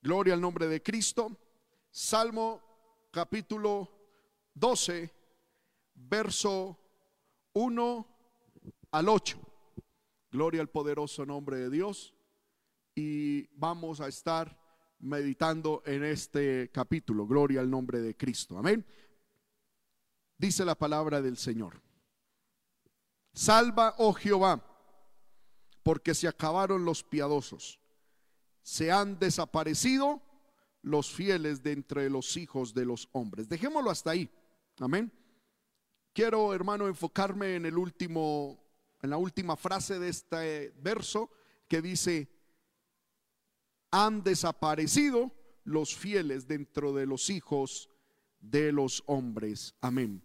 [0.00, 1.36] Gloria al nombre de Cristo.
[1.90, 2.62] Salmo
[3.10, 3.88] capítulo
[4.54, 5.12] 12,
[5.94, 6.78] verso
[7.54, 8.06] 1
[8.92, 9.38] al 8.
[10.30, 12.14] Gloria al poderoso nombre de Dios.
[12.94, 14.56] Y vamos a estar
[15.00, 17.26] meditando en este capítulo.
[17.26, 18.56] Gloria al nombre de Cristo.
[18.58, 18.86] Amén.
[20.36, 21.82] Dice la palabra del Señor.
[23.32, 24.64] Salva, oh Jehová,
[25.82, 27.80] porque se acabaron los piadosos.
[28.62, 30.22] Se han desaparecido
[30.82, 33.48] los fieles de entre los hijos de los hombres.
[33.48, 34.30] Dejémoslo hasta ahí.
[34.78, 35.12] Amén.
[36.12, 38.64] Quiero, hermano, enfocarme en el último
[39.02, 41.30] en la última frase de este verso
[41.68, 42.28] que dice
[43.90, 45.32] han desaparecido
[45.64, 47.88] los fieles dentro de los hijos
[48.40, 49.74] de los hombres.
[49.80, 50.22] Amén.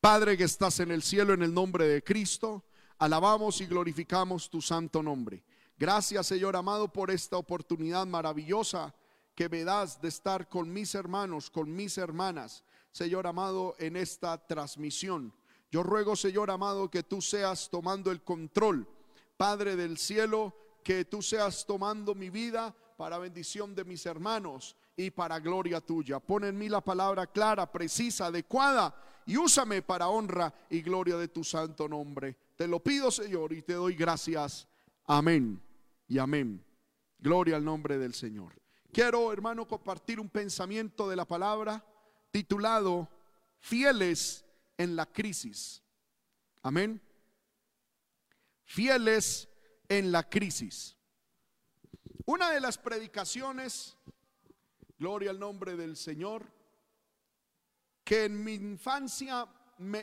[0.00, 2.64] Padre que estás en el cielo, en el nombre de Cristo,
[2.98, 5.44] alabamos y glorificamos tu santo nombre.
[5.80, 8.94] Gracias, Señor amado, por esta oportunidad maravillosa
[9.34, 14.46] que me das de estar con mis hermanos, con mis hermanas, Señor amado, en esta
[14.46, 15.32] transmisión.
[15.70, 18.86] Yo ruego, Señor amado, que tú seas tomando el control,
[19.38, 25.10] Padre del cielo, que tú seas tomando mi vida para bendición de mis hermanos y
[25.10, 26.20] para gloria tuya.
[26.20, 31.28] Pon en mí la palabra clara, precisa, adecuada y úsame para honra y gloria de
[31.28, 32.36] tu santo nombre.
[32.54, 34.68] Te lo pido, Señor, y te doy gracias.
[35.06, 35.69] Amén
[36.10, 36.62] y amén.
[37.20, 38.60] Gloria al nombre del Señor.
[38.92, 41.84] Quiero, hermano, compartir un pensamiento de la palabra
[42.32, 43.08] titulado
[43.60, 44.44] Fieles
[44.76, 45.84] en la crisis.
[46.62, 47.00] Amén.
[48.64, 49.48] Fieles
[49.88, 50.96] en la crisis.
[52.24, 53.96] Una de las predicaciones,
[54.98, 56.44] gloria al nombre del Señor,
[58.02, 59.46] que en mi infancia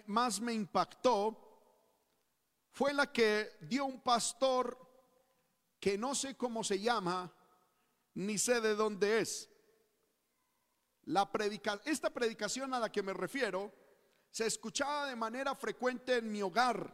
[0.06, 1.44] más me impactó
[2.72, 4.87] fue la que dio un pastor
[5.80, 7.34] que no sé cómo se llama,
[8.14, 9.50] ni sé de dónde es.
[11.04, 13.74] La predica, esta predicación a la que me refiero
[14.30, 16.94] se escuchaba de manera frecuente en mi hogar,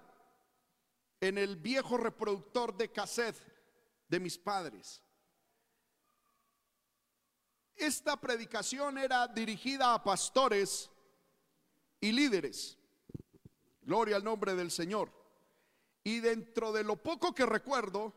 [1.20, 3.38] en el viejo reproductor de cassette
[4.08, 5.02] de mis padres.
[7.76, 10.92] Esta predicación era dirigida a pastores
[12.00, 12.78] y líderes.
[13.82, 15.12] Gloria al nombre del Señor.
[16.04, 18.14] Y dentro de lo poco que recuerdo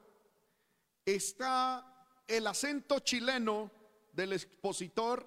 [1.07, 3.71] está el acento chileno
[4.13, 5.27] del expositor,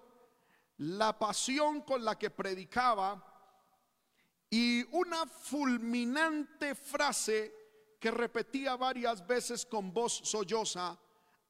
[0.78, 3.25] la pasión con la que predicaba
[4.50, 7.53] y una fulminante frase
[8.00, 10.97] que repetía varias veces con voz solloza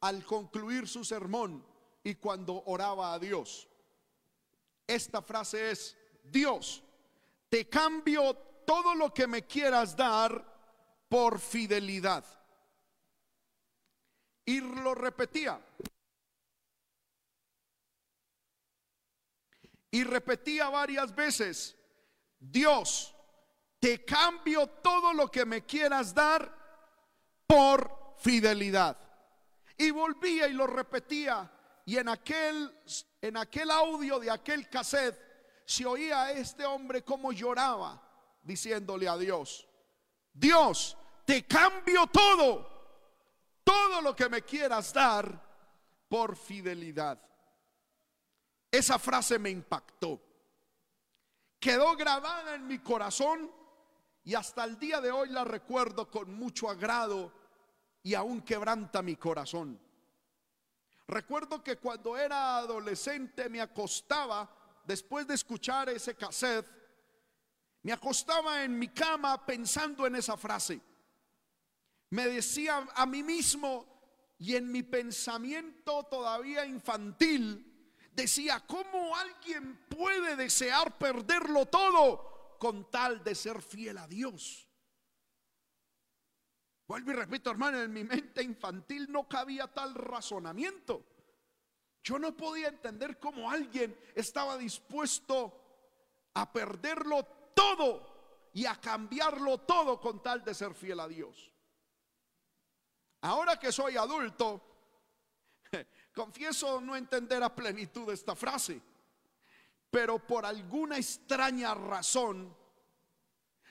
[0.01, 1.65] al concluir su sermón
[2.03, 3.67] y cuando oraba a Dios.
[4.87, 6.83] Esta frase es, Dios,
[7.49, 8.35] te cambio
[8.65, 10.45] todo lo que me quieras dar
[11.07, 12.25] por fidelidad.
[14.49, 15.61] Y lo repetía.
[19.91, 21.75] Y repetía varias veces,
[22.39, 23.13] Dios,
[23.79, 26.51] te cambio todo lo que me quieras dar
[27.45, 28.97] por fidelidad.
[29.77, 31.47] Y volvía y lo repetía.
[31.85, 32.75] Y en aquel,
[33.21, 38.01] en aquel audio de aquel cassette se oía a este hombre como lloraba
[38.41, 39.67] diciéndole a Dios,
[40.33, 42.78] Dios, te cambio todo,
[43.69, 45.39] todo lo que me quieras dar
[46.07, 47.21] por fidelidad.
[48.71, 50.19] Esa frase me impactó.
[51.59, 53.51] Quedó grabada en mi corazón
[54.23, 57.31] y hasta el día de hoy la recuerdo con mucho agrado
[58.01, 59.79] y aún quebranta mi corazón.
[61.07, 64.49] Recuerdo que cuando era adolescente me acostaba
[64.83, 66.65] después de escuchar ese cassette,
[67.83, 70.81] me acostaba en mi cama pensando en esa frase.
[72.11, 73.85] Me decía a mí mismo
[74.39, 77.65] y en mi pensamiento todavía infantil,
[78.13, 84.67] decía, ¿cómo alguien puede desear perderlo todo con tal de ser fiel a Dios?
[86.87, 91.05] Vuelvo y repito, hermano, en mi mente infantil no cabía tal razonamiento.
[92.03, 95.53] Yo no podía entender cómo alguien estaba dispuesto
[96.33, 97.23] a perderlo
[97.53, 101.48] todo y a cambiarlo todo con tal de ser fiel a Dios.
[103.21, 104.61] Ahora que soy adulto,
[106.15, 108.81] confieso no entender a plenitud esta frase,
[109.89, 112.55] pero por alguna extraña razón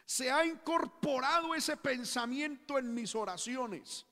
[0.05, 4.06] se ha incorporado ese pensamiento en mis oraciones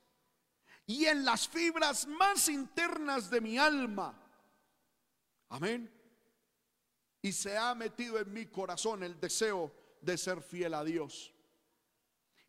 [0.87, 4.15] y en las fibras más internas de mi alma.
[5.49, 5.91] Amén.
[7.23, 11.32] Y se ha metido en mi corazón el deseo de ser fiel a Dios.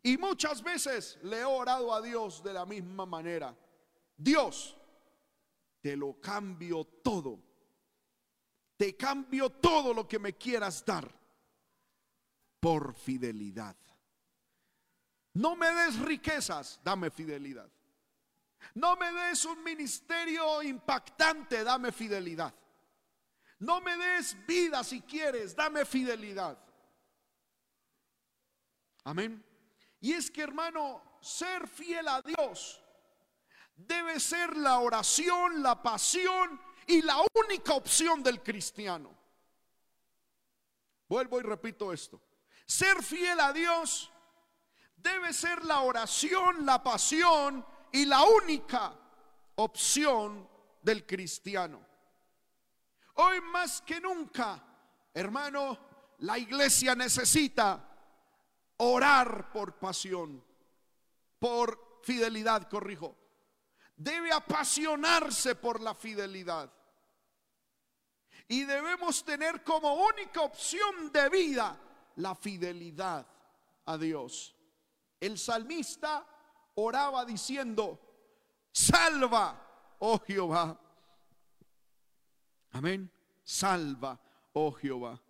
[0.08, 3.54] Y muchas veces le he orado a Dios de la misma manera.
[4.16, 4.74] Dios,
[5.82, 7.38] te lo cambio todo.
[8.78, 11.06] Te cambio todo lo que me quieras dar
[12.58, 13.76] por fidelidad.
[15.34, 17.70] No me des riquezas, dame fidelidad.
[18.76, 22.54] No me des un ministerio impactante, dame fidelidad.
[23.58, 26.56] No me des vida si quieres, dame fidelidad.
[29.04, 29.44] Amén.
[30.00, 32.80] Y es que hermano, ser fiel a Dios
[33.76, 39.16] debe ser la oración, la pasión y la única opción del cristiano.
[41.08, 42.20] Vuelvo y repito esto.
[42.66, 44.10] Ser fiel a Dios
[44.96, 48.94] debe ser la oración, la pasión y la única
[49.56, 50.48] opción
[50.82, 51.86] del cristiano.
[53.14, 54.62] Hoy más que nunca,
[55.14, 55.78] hermano,
[56.18, 57.87] la iglesia necesita
[58.78, 60.42] orar por pasión,
[61.38, 63.16] por fidelidad, corrijo.
[63.96, 66.72] Debe apasionarse por la fidelidad.
[68.46, 71.78] Y debemos tener como única opción de vida
[72.16, 73.26] la fidelidad
[73.84, 74.54] a Dios.
[75.20, 76.26] El salmista
[76.76, 78.00] oraba diciendo,
[78.72, 80.80] salva, oh Jehová.
[82.70, 83.10] Amén.
[83.42, 84.18] Salva,
[84.52, 85.20] oh Jehová.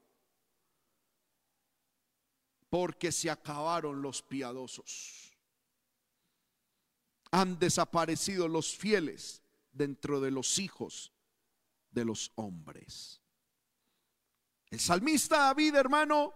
[2.69, 5.37] Porque se acabaron los piadosos.
[7.31, 9.43] Han desaparecido los fieles
[9.73, 11.13] dentro de los hijos
[11.91, 13.21] de los hombres.
[14.71, 16.35] El salmista David, hermano,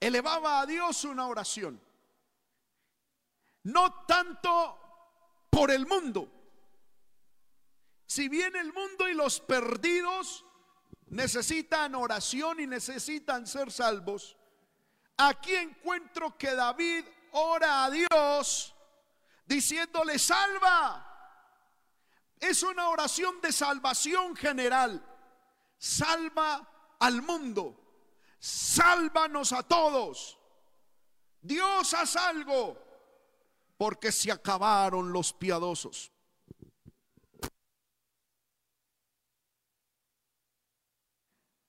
[0.00, 1.80] elevaba a Dios una oración
[3.64, 4.78] no tanto
[5.50, 6.30] por el mundo.
[8.06, 10.44] Si bien el mundo y los perdidos
[11.06, 14.36] necesitan oración y necesitan ser salvos,
[15.16, 18.74] aquí encuentro que David ora a Dios
[19.46, 21.10] diciéndole, salva.
[22.38, 25.02] Es una oración de salvación general.
[25.78, 27.80] Salva al mundo.
[28.38, 30.38] Sálvanos a todos.
[31.40, 32.78] Dios haz algo
[33.76, 36.10] porque se acabaron los piadosos.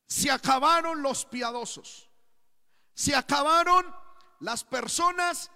[0.08, 2.05] Se acabaron los piadosos.
[2.96, 3.94] Se acabaron
[4.40, 5.52] las personas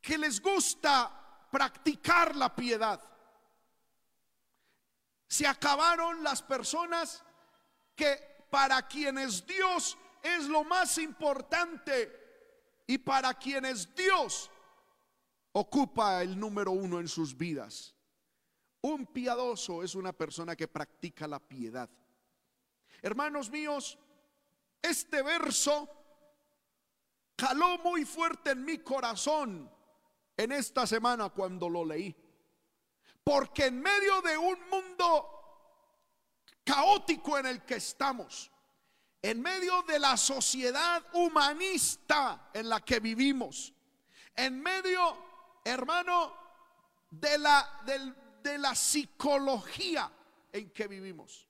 [0.00, 3.00] que les gusta practicar la piedad.
[5.28, 7.22] Se acabaron las personas
[7.94, 14.50] que para quienes Dios es lo más importante y para quienes Dios
[15.52, 17.94] ocupa el número uno en sus vidas.
[18.80, 21.90] Un piadoso es una persona que practica la piedad.
[23.02, 23.98] Hermanos míos,
[24.84, 25.88] este verso
[27.36, 29.70] caló muy fuerte en mi corazón
[30.36, 32.14] en esta semana cuando lo leí.
[33.22, 35.30] Porque en medio de un mundo
[36.62, 38.50] caótico en el que estamos,
[39.22, 43.72] en medio de la sociedad humanista en la que vivimos,
[44.36, 45.16] en medio
[45.64, 46.36] hermano,
[47.10, 47.80] de la,
[48.42, 50.10] de la psicología
[50.52, 51.48] en que vivimos,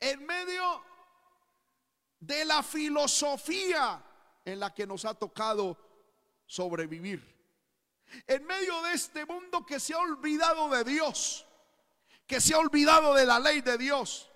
[0.00, 0.82] en medio
[2.26, 4.02] de la filosofía
[4.44, 5.78] en la que nos ha tocado
[6.46, 7.34] sobrevivir,
[8.26, 11.46] en medio de este mundo que se ha olvidado de Dios,
[12.26, 14.30] que se ha olvidado de la ley de Dios,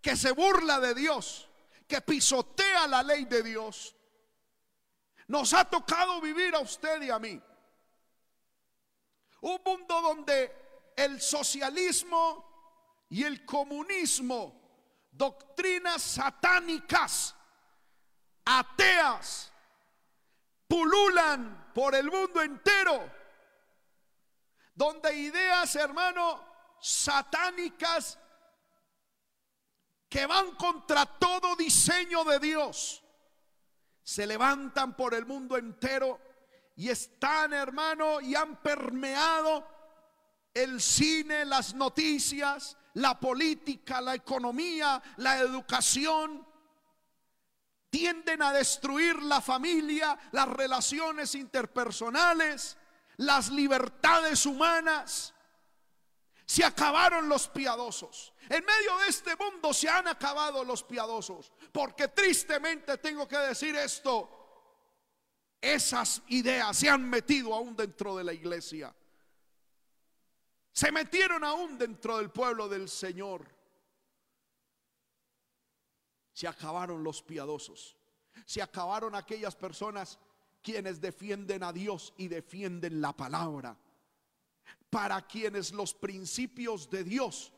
[0.00, 1.48] que se burla de Dios,
[1.86, 3.94] que pisotea la ley de Dios.
[5.28, 7.40] Nos ha tocado vivir a usted y a mí
[9.40, 14.65] un mundo donde el socialismo y el comunismo,
[15.16, 17.34] doctrinas satánicas,
[18.44, 19.52] ateas,
[20.68, 23.10] pululan por el mundo entero,
[24.74, 26.44] donde ideas, hermano,
[26.80, 28.18] satánicas
[30.08, 33.02] que van contra todo diseño de Dios,
[34.02, 36.20] se levantan por el mundo entero
[36.76, 39.66] y están, hermano, y han permeado
[40.54, 46.46] el cine, las noticias, la política, la economía, la educación.
[47.90, 52.76] Tienden a destruir la familia, las relaciones interpersonales,
[53.18, 55.34] las libertades humanas.
[56.44, 58.32] Se acabaron los piadosos.
[58.48, 61.52] En medio de este mundo se han acabado los piadosos.
[61.72, 64.36] Porque tristemente tengo que decir esto
[65.60, 68.94] esas ideas se han metido aún dentro de la iglesia.
[70.76, 73.48] Se metieron aún dentro del pueblo del Señor.
[76.34, 77.96] Se acabaron los piadosos.
[78.44, 80.18] Se acabaron aquellas personas
[80.62, 83.74] quienes defienden a Dios y defienden la palabra.
[84.90, 87.52] para quienes los principios de Dios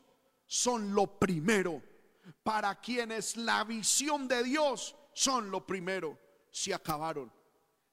[0.45, 1.81] son lo primero,
[2.43, 6.17] para quienes la visión de Dios son lo primero,
[6.51, 7.31] se acabaron,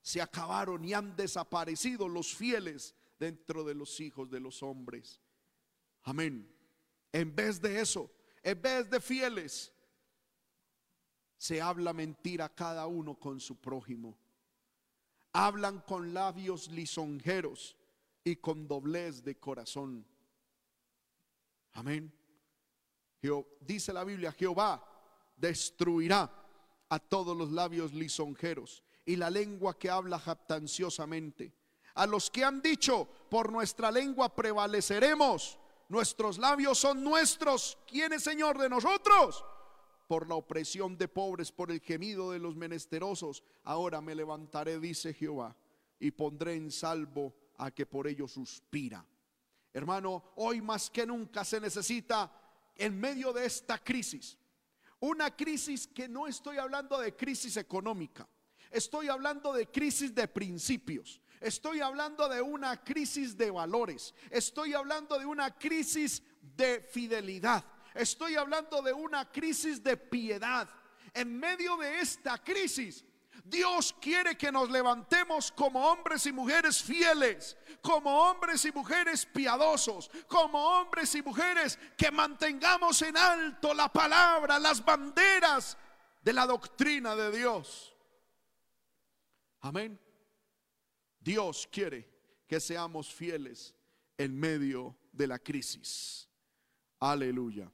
[0.00, 5.20] se acabaron y han desaparecido los fieles dentro de los hijos de los hombres.
[6.02, 6.52] Amén.
[7.12, 8.10] En vez de eso,
[8.42, 9.72] en vez de fieles,
[11.38, 14.18] se habla mentira cada uno con su prójimo.
[15.32, 17.76] Hablan con labios lisonjeros
[18.24, 20.06] y con doblez de corazón.
[21.72, 22.12] Amén.
[23.60, 24.82] Dice la Biblia, Jehová
[25.36, 26.30] destruirá
[26.88, 31.52] a todos los labios lisonjeros y la lengua que habla jactanciosamente.
[31.96, 37.78] A los que han dicho, por nuestra lengua prevaleceremos, nuestros labios son nuestros.
[37.86, 39.44] ¿Quién es Señor de nosotros?
[40.06, 43.42] Por la opresión de pobres, por el gemido de los menesterosos.
[43.64, 45.56] Ahora me levantaré, dice Jehová,
[45.98, 49.04] y pondré en salvo a que por ello suspira.
[49.72, 52.30] Hermano, hoy más que nunca se necesita
[52.74, 54.36] en medio de esta crisis,
[55.00, 58.28] una crisis que no estoy hablando de crisis económica,
[58.70, 65.18] estoy hablando de crisis de principios, estoy hablando de una crisis de valores, estoy hablando
[65.18, 67.64] de una crisis de fidelidad,
[67.94, 70.68] estoy hablando de una crisis de piedad.
[71.14, 73.04] En medio de esta crisis,
[73.44, 80.10] Dios quiere que nos levantemos como hombres y mujeres fieles, como hombres y mujeres piadosos,
[80.26, 85.78] como hombres y mujeres que mantengamos en alto la palabra, las banderas
[86.22, 87.94] de la doctrina de Dios.
[89.60, 90.05] Amén.
[91.26, 92.08] Dios quiere
[92.46, 93.74] que seamos fieles
[94.16, 96.28] en medio de la crisis.
[97.00, 97.68] Aleluya.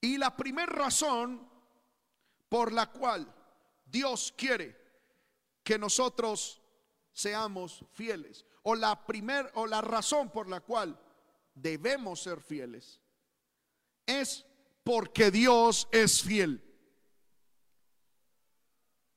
[0.00, 1.48] Y la primera razón
[2.48, 3.32] por la cual
[3.86, 4.76] Dios quiere
[5.62, 6.60] que nosotros
[7.12, 8.44] seamos fieles.
[8.64, 10.98] O la primer o la razón por la cual
[11.54, 13.00] debemos ser fieles
[14.04, 14.44] es
[14.82, 16.60] porque Dios es fiel.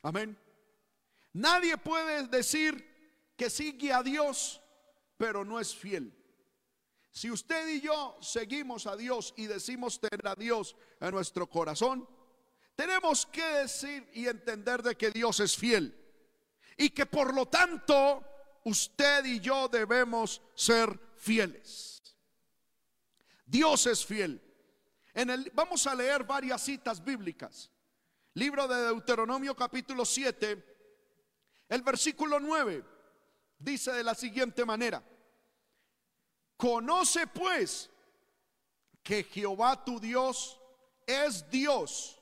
[0.04, 0.38] Amén.
[1.38, 2.84] Nadie puede decir
[3.36, 4.60] que sigue a Dios,
[5.18, 6.12] pero no es fiel.
[7.12, 12.10] Si usted y yo seguimos a Dios y decimos tener a Dios en nuestro corazón,
[12.76, 15.96] tenemos que decir y entender de que Dios es fiel
[16.76, 18.26] y que por lo tanto
[18.64, 22.02] usted y yo debemos ser fieles.
[23.46, 24.42] Dios es fiel.
[25.54, 27.70] Vamos a leer varias citas bíblicas.
[28.34, 30.77] Libro de Deuteronomio capítulo 7,
[31.70, 32.84] el versículo 9
[33.60, 35.04] dice de la siguiente manera,
[36.56, 37.90] conoce pues
[39.04, 40.60] que Jehová tu Dios
[41.06, 42.18] es Dios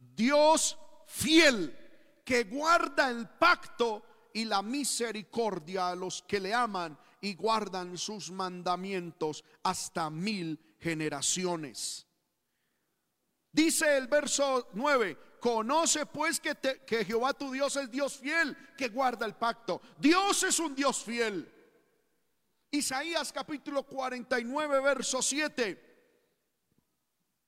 [0.00, 1.76] Dios fiel
[2.24, 8.30] que guarda el pacto y la misericordia a los que le aman y guardan sus
[8.30, 12.06] mandamientos hasta mil generaciones.
[13.52, 16.54] Dice el verso 9, conoce pues que,
[16.86, 19.80] que, Jehová tu Dios es Dios fiel, que guarda el pacto.
[19.98, 21.50] Dios es un Dios fiel.
[22.70, 25.88] Isaías capítulo 49, verso 7.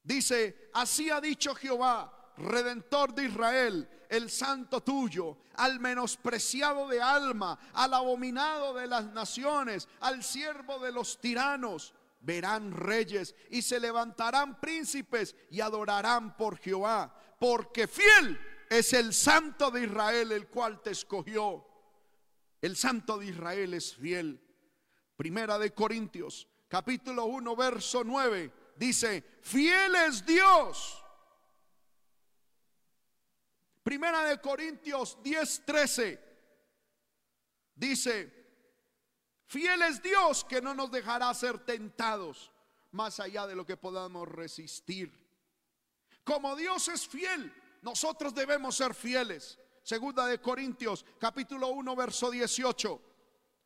[0.02, 7.58] Dice, así ha dicho Jehová redentor de Israel, el santo tuyo, al menospreciado de alma,
[7.74, 11.94] al abominado de las naciones, al siervo de los tiranos.
[12.20, 18.38] Verán reyes y se levantarán príncipes y adorarán por Jehová, porque fiel
[18.70, 21.66] es el santo de Israel, el cual te escogió.
[22.60, 24.40] El santo de Israel es fiel.
[25.16, 31.02] Primera de Corintios, capítulo 1, verso 9, dice, fiel es Dios
[33.82, 36.32] Primera de Corintios 10, 13
[37.74, 38.32] dice,
[39.46, 42.52] fiel es Dios que no nos dejará ser tentados
[42.92, 45.21] más allá de lo que podamos resistir.
[46.24, 47.52] Como Dios es fiel,
[47.82, 49.58] nosotros debemos ser fieles.
[49.82, 53.00] Segunda de Corintios capítulo 1 verso 18.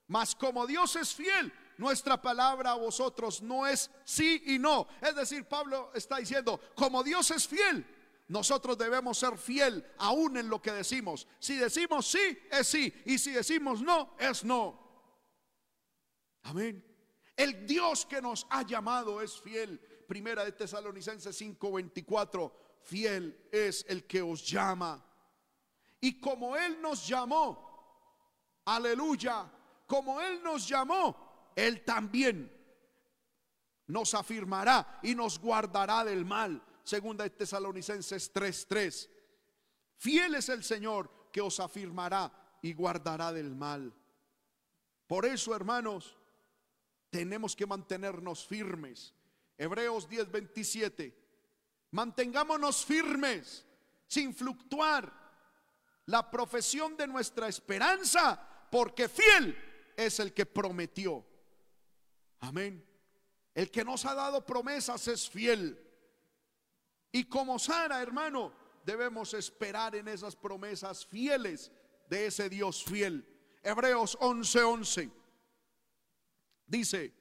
[0.08, 4.88] Mas como Dios es fiel, nuestra palabra a vosotros no es sí y no.
[5.00, 7.84] Es decir, Pablo está diciendo, como Dios es fiel,
[8.28, 11.26] nosotros debemos ser fiel aún en lo que decimos.
[11.38, 12.92] Si decimos sí, es sí.
[13.04, 14.84] Y si decimos no, es no.
[16.42, 16.82] Amén.
[17.36, 19.80] El Dios que nos ha llamado es fiel.
[20.06, 22.52] Primera de Tesalonicenses 5:24.
[22.82, 25.04] Fiel es el que os llama.
[26.00, 29.50] Y como Él nos llamó, aleluya,
[29.86, 32.52] como Él nos llamó, Él también
[33.88, 36.62] nos afirmará y nos guardará del mal.
[36.84, 39.10] Segunda de Tesalonicenses 3:3.
[39.96, 43.92] Fiel es el Señor que os afirmará y guardará del mal.
[45.06, 46.16] Por eso, hermanos,
[47.10, 49.14] tenemos que mantenernos firmes.
[49.58, 51.14] Hebreos 10:27.
[51.90, 53.64] Mantengámonos firmes,
[54.06, 55.12] sin fluctuar,
[56.06, 59.56] la profesión de nuestra esperanza, porque fiel
[59.96, 61.25] es el que prometió.
[62.40, 62.84] Amén.
[63.54, 65.82] El que nos ha dado promesas es fiel.
[67.10, 68.52] Y como Sara, hermano,
[68.84, 71.72] debemos esperar en esas promesas fieles
[72.08, 73.26] de ese Dios fiel.
[73.62, 75.10] Hebreos 11:11
[76.66, 77.12] dice,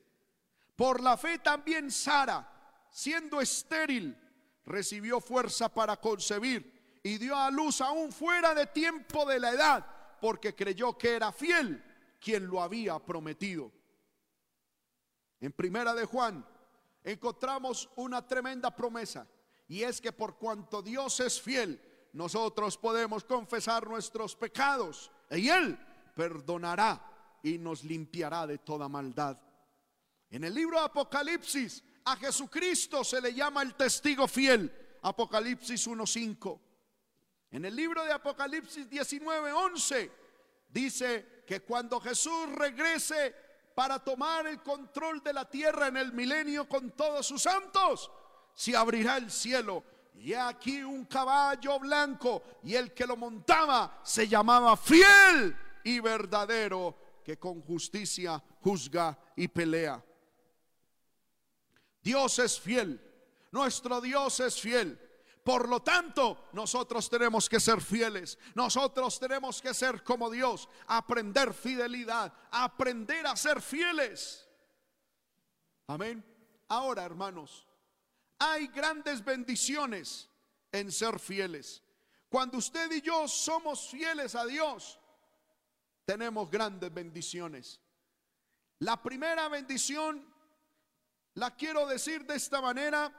[0.76, 4.18] por la fe también Sara, siendo estéril,
[4.66, 9.86] recibió fuerza para concebir y dio a luz aún fuera de tiempo de la edad,
[10.20, 11.84] porque creyó que era fiel
[12.20, 13.72] quien lo había prometido.
[15.40, 16.46] En primera de Juan
[17.04, 19.28] encontramos una tremenda promesa
[19.68, 21.80] y es que por cuanto Dios es fiel,
[22.14, 25.78] nosotros podemos confesar nuestros pecados y Él
[26.16, 29.38] perdonará y nos limpiará de toda maldad.
[30.30, 34.72] En el libro de Apocalipsis a Jesucristo se le llama el testigo fiel.
[35.02, 36.60] Apocalipsis 1.5.
[37.52, 40.12] En el libro de Apocalipsis 19.11
[40.70, 43.34] dice que cuando Jesús regrese
[43.74, 48.12] para tomar el control de la tierra en el milenio con todos sus santos,
[48.54, 49.84] se abrirá el cielo.
[50.16, 57.22] Y aquí un caballo blanco y el que lo montaba se llamaba fiel y verdadero,
[57.24, 60.04] que con justicia juzga y pelea.
[62.06, 63.02] Dios es fiel,
[63.52, 65.02] nuestro Dios es fiel.
[65.44, 68.38] Por lo tanto, nosotros tenemos que ser fieles.
[68.54, 74.48] Nosotros tenemos que ser como Dios, aprender fidelidad, aprender a ser fieles.
[75.88, 76.24] Amén.
[76.68, 77.68] Ahora, hermanos,
[78.38, 80.30] hay grandes bendiciones
[80.72, 81.82] en ser fieles.
[82.30, 85.00] Cuando usted y yo somos fieles a Dios,
[86.06, 87.80] tenemos grandes bendiciones.
[88.80, 90.35] La primera bendición
[91.36, 93.14] la quiero decir de esta manera,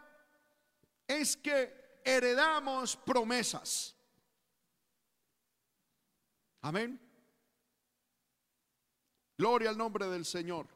[1.06, 3.94] es que heredamos promesas.
[6.62, 7.00] Amén.
[9.37, 10.66] Gloria al nombre del Señor.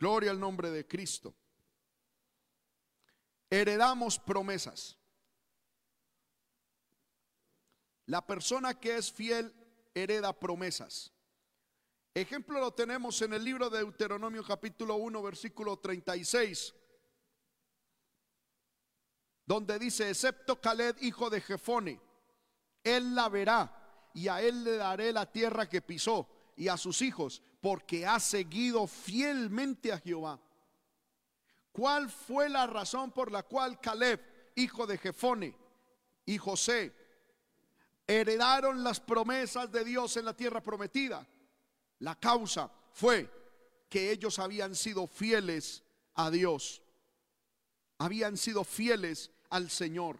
[0.00, 1.34] Gloria al nombre de Cristo.
[3.50, 4.96] Heredamos promesas.
[8.06, 9.54] La persona que es fiel
[10.02, 11.12] hereda promesas.
[12.14, 16.74] Ejemplo lo tenemos en el libro de Deuteronomio capítulo 1 versículo 36,
[19.46, 22.00] donde dice, excepto Caled, hijo de Jefone,
[22.82, 27.02] él la verá y a él le daré la tierra que pisó y a sus
[27.02, 30.40] hijos, porque ha seguido fielmente a Jehová.
[31.70, 34.20] ¿Cuál fue la razón por la cual Caleb,
[34.56, 35.54] hijo de Jefone,
[36.26, 36.92] y José
[38.08, 41.24] heredaron las promesas de Dios en la tierra prometida.
[42.00, 43.30] La causa fue
[43.88, 46.82] que ellos habían sido fieles a Dios.
[47.98, 50.18] Habían sido fieles al Señor.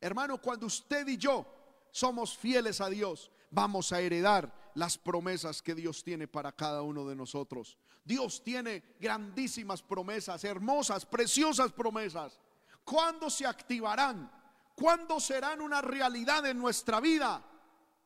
[0.00, 1.44] Hermano, cuando usted y yo
[1.90, 7.08] somos fieles a Dios, vamos a heredar las promesas que Dios tiene para cada uno
[7.08, 7.76] de nosotros.
[8.04, 12.38] Dios tiene grandísimas promesas, hermosas, preciosas promesas.
[12.84, 14.30] ¿Cuándo se activarán?
[14.78, 17.42] ¿Cuándo serán una realidad en nuestra vida?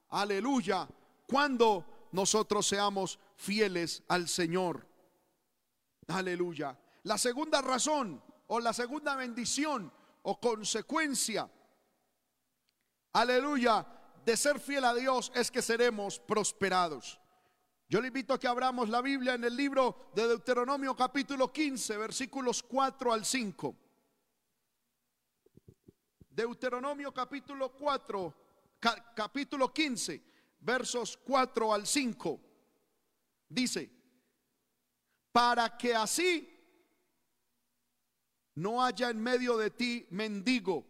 [0.08, 0.88] Aleluya.
[1.26, 4.86] Cuando nosotros seamos fieles al Señor.
[6.08, 6.78] Aleluya.
[7.02, 11.46] La segunda razón o la segunda bendición o consecuencia,
[13.12, 13.86] aleluya,
[14.24, 17.20] de ser fiel a Dios es que seremos prosperados.
[17.86, 21.98] Yo le invito a que abramos la Biblia en el libro de Deuteronomio capítulo 15,
[21.98, 23.76] versículos 4 al 5.
[26.34, 28.34] Deuteronomio capítulo 4,
[29.14, 30.22] capítulo 15,
[30.60, 32.40] versos 4 al 5.
[33.48, 33.90] Dice,
[35.30, 36.48] para que así
[38.54, 40.86] no haya en medio de ti mendigo,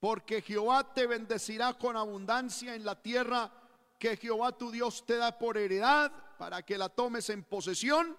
[0.00, 3.52] porque Jehová te bendecirá con abundancia en la tierra
[3.96, 8.16] que Jehová tu Dios te da por heredad, para que la tomes en posesión.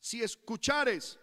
[0.00, 1.20] Si escuchares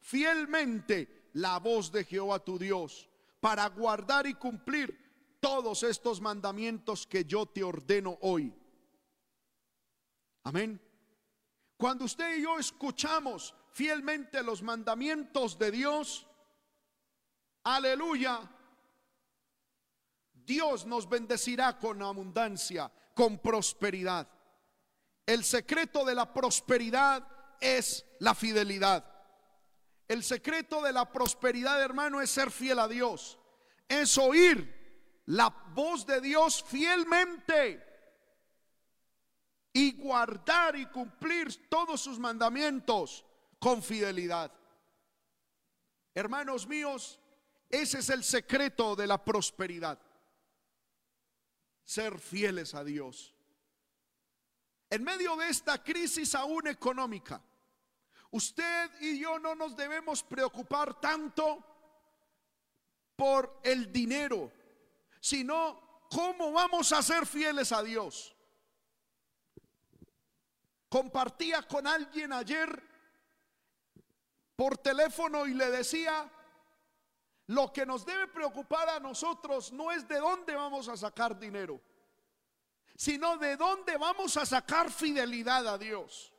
[0.00, 3.08] fielmente la voz de Jehová tu Dios
[3.40, 8.52] para guardar y cumplir todos estos mandamientos que yo te ordeno hoy.
[10.44, 10.80] Amén.
[11.76, 16.26] Cuando usted y yo escuchamos fielmente los mandamientos de Dios,
[17.62, 18.40] aleluya,
[20.32, 24.28] Dios nos bendecirá con abundancia, con prosperidad.
[25.26, 27.28] El secreto de la prosperidad
[27.60, 29.17] es la fidelidad.
[30.08, 33.38] El secreto de la prosperidad, hermano, es ser fiel a Dios.
[33.86, 37.84] Es oír la voz de Dios fielmente
[39.74, 43.24] y guardar y cumplir todos sus mandamientos
[43.58, 44.50] con fidelidad.
[46.14, 47.20] Hermanos míos,
[47.68, 50.00] ese es el secreto de la prosperidad.
[51.84, 53.34] Ser fieles a Dios.
[54.90, 57.42] En medio de esta crisis aún económica,
[58.30, 61.64] usted y yo no nos debemos preocupar tanto
[63.16, 64.52] por el dinero,
[65.20, 68.34] sino cómo vamos a ser fieles a Dios.
[70.88, 72.82] Compartía con alguien ayer
[74.56, 76.30] por teléfono y le decía,
[77.48, 81.80] lo que nos debe preocupar a nosotros no es de dónde vamos a sacar dinero,
[82.96, 86.32] sino de dónde vamos a sacar fidelidad a Dios.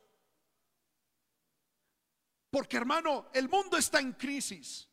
[2.50, 4.88] Porque hermano, el mundo está en crisis.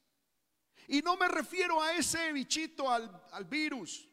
[0.89, 4.09] Y no me refiero a ese bichito, al, virus.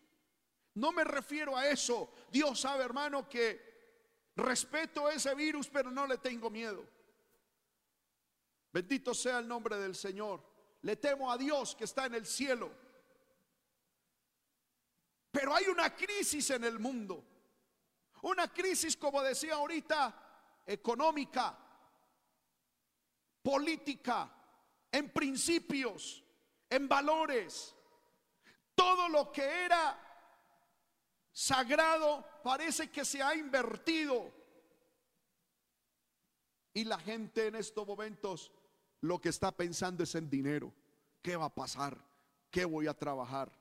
[0.75, 2.13] No me refiero a eso.
[2.32, 6.88] Dios sabe, hermano, que respeto ese virus, pero no le tengo miedo.
[8.71, 10.43] Bendito sea el nombre del Señor.
[10.82, 12.71] Le temo a Dios que está en el cielo.
[15.32, 17.23] Pero hay una crisis en el mundo.
[18.23, 21.62] Una crisis, como decía ahorita, económica,
[23.43, 24.32] política,
[24.91, 26.23] en principios,
[26.69, 27.75] en valores.
[28.73, 29.99] Todo lo que era
[31.32, 34.32] sagrado parece que se ha invertido.
[36.73, 38.51] Y la gente en estos momentos
[39.01, 40.73] lo que está pensando es en dinero.
[41.21, 41.97] ¿Qué va a pasar?
[42.49, 43.51] ¿Qué voy a trabajar?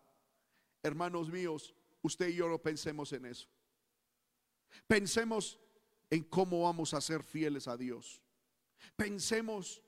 [0.82, 3.48] Hermanos míos, usted y yo no pensemos en eso.
[4.86, 5.58] Pensemos
[6.10, 8.20] en cómo vamos a ser fieles a Dios.
[8.96, 9.82] Pensemos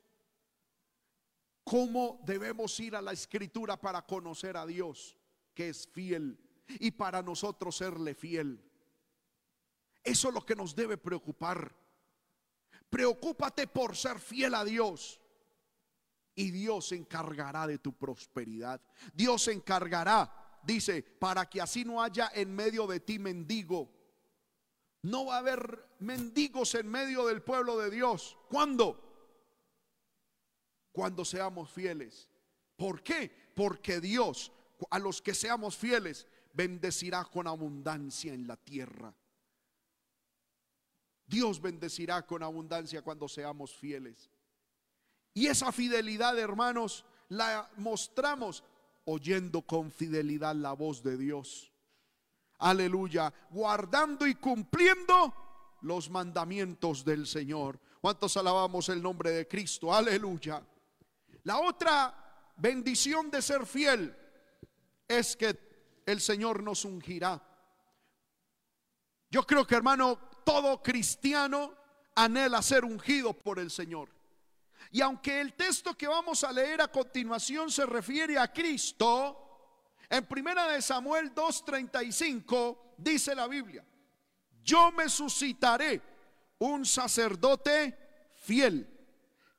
[1.64, 5.16] cómo debemos ir a la escritura para conocer a Dios,
[5.54, 8.62] que es fiel, y para nosotros serle fiel.
[10.02, 11.74] Eso es lo que nos debe preocupar.
[12.90, 15.20] Preocúpate por ser fiel a Dios.
[16.36, 18.80] Y Dios se encargará de tu prosperidad.
[19.14, 23.90] Dios se encargará, dice, para que así no haya en medio de ti mendigo.
[25.02, 28.36] No va a haber mendigos en medio del pueblo de Dios.
[28.54, 28.96] ¿Cuándo?
[30.92, 32.30] Cuando seamos fieles.
[32.76, 33.28] ¿Por qué?
[33.52, 34.52] Porque Dios,
[34.90, 39.12] a los que seamos fieles, bendecirá con abundancia en la tierra.
[41.26, 44.30] Dios bendecirá con abundancia cuando seamos fieles.
[45.32, 48.62] Y esa fidelidad, hermanos, la mostramos
[49.04, 51.72] oyendo con fidelidad la voz de Dios.
[52.58, 55.34] Aleluya, guardando y cumpliendo
[55.80, 57.80] los mandamientos del Señor.
[58.04, 59.90] ¿Cuántos alabamos el nombre de Cristo?
[59.90, 60.62] Aleluya.
[61.44, 64.14] La otra bendición de ser fiel
[65.08, 67.42] es que el Señor nos ungirá.
[69.30, 71.72] Yo creo que hermano, todo cristiano
[72.14, 74.10] anhela ser ungido por el Señor.
[74.90, 80.26] Y aunque el texto que vamos a leer a continuación se refiere a Cristo, en
[80.26, 83.82] primera de Samuel 2:35 dice la Biblia:
[84.62, 86.13] Yo me suscitaré
[86.58, 87.98] un sacerdote
[88.42, 88.88] fiel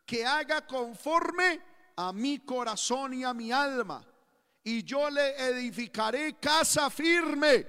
[0.05, 1.61] que haga conforme
[1.95, 4.05] a mi corazón y a mi alma,
[4.63, 7.67] y yo le edificaré casa firme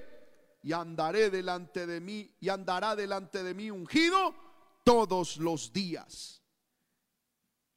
[0.62, 4.34] y andaré delante de mí y andará delante de mí ungido
[4.82, 6.42] todos los días.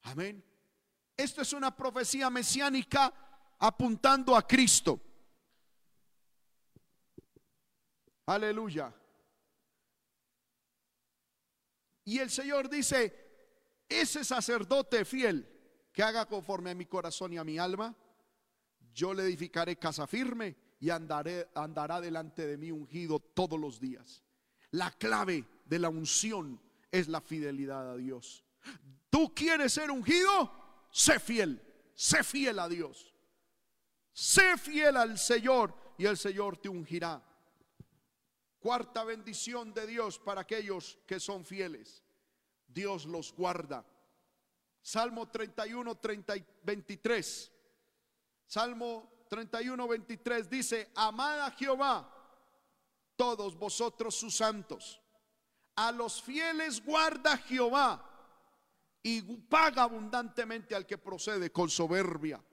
[0.03, 0.43] Amén.
[1.15, 3.13] Esto es una profecía mesiánica
[3.59, 4.99] apuntando a Cristo.
[8.25, 8.93] Aleluya.
[12.10, 13.13] Y el Señor dice,
[13.88, 15.48] ese sacerdote fiel
[15.93, 17.95] que haga conforme a mi corazón y a mi alma,
[18.91, 24.24] yo le edificaré casa firme y andará delante de mí ungido todos los días.
[24.72, 28.43] La clave de la unción es la fidelidad a Dios.
[29.12, 30.88] ¿Tú quieres ser ungido?
[30.89, 31.62] Sé fiel,
[31.93, 33.13] sé fiel a Dios.
[34.13, 37.24] Sé fiel al Señor y el Señor te ungirá.
[38.60, 42.04] Cuarta bendición de Dios para aquellos que son fieles.
[42.67, 43.86] Dios los guarda.
[44.82, 47.52] Salmo 31, 30, 23.
[48.45, 52.12] Salmo 31, 23 dice, amad a Jehová,
[53.15, 55.00] todos vosotros sus santos.
[55.76, 58.04] A los fieles guarda Jehová
[59.02, 62.43] y paga abundantemente al que procede con soberbia.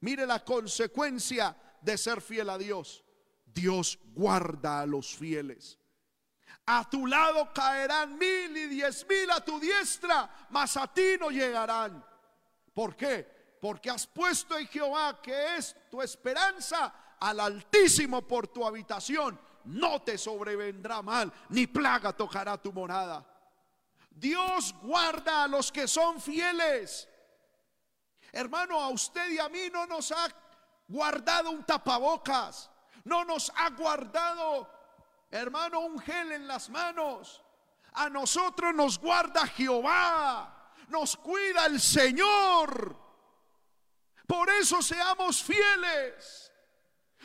[0.00, 3.02] Mire la consecuencia de ser fiel a Dios.
[3.56, 5.78] Dios guarda a los fieles.
[6.66, 11.30] A tu lado caerán mil y diez mil a tu diestra, mas a ti no
[11.30, 12.04] llegarán.
[12.74, 13.56] ¿Por qué?
[13.58, 20.02] Porque has puesto en Jehová, que es tu esperanza, al Altísimo por tu habitación, no
[20.02, 23.24] te sobrevendrá mal, ni plaga tocará tu morada.
[24.10, 27.08] Dios guarda a los que son fieles.
[28.32, 30.28] Hermano, a usted y a mí no nos ha
[30.88, 32.70] guardado un tapabocas,
[33.06, 34.68] no nos ha guardado,
[35.30, 37.42] hermano, un gel en las manos.
[37.92, 42.96] A nosotros nos guarda Jehová, nos cuida el Señor.
[44.26, 46.52] Por eso seamos fieles.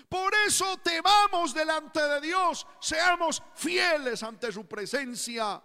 [0.07, 2.67] Por eso temamos delante de Dios.
[2.79, 5.63] Seamos fieles ante su presencia.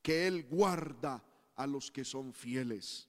[0.00, 1.22] Que Él guarda
[1.56, 3.06] a los que son fieles.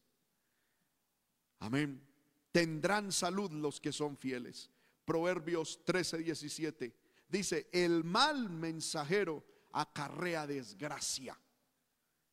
[1.59, 2.05] Amén.
[2.51, 4.69] Tendrán salud los que son fieles.
[5.09, 6.95] Proverbios 13, 17.
[7.27, 11.35] Dice, el mal mensajero acarrea desgracia,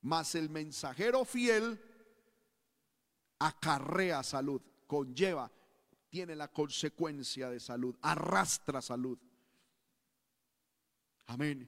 [0.03, 1.81] mas el mensajero fiel
[3.39, 5.51] acarrea salud, conlleva,
[6.11, 9.19] tiene la consecuencia de salud, arrastra salud.
[11.29, 11.67] Amén.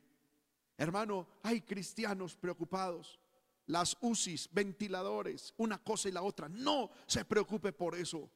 [0.76, 3.18] Hermano, hay cristianos preocupados.
[3.64, 6.50] Las UCIs, ventiladores, una cosa y la otra.
[6.50, 8.30] No se preocupe por eso.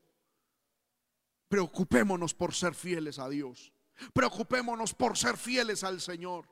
[1.53, 3.75] Preocupémonos por ser fieles a Dios.
[4.15, 6.49] Preocupémonos por ser fieles al Señor.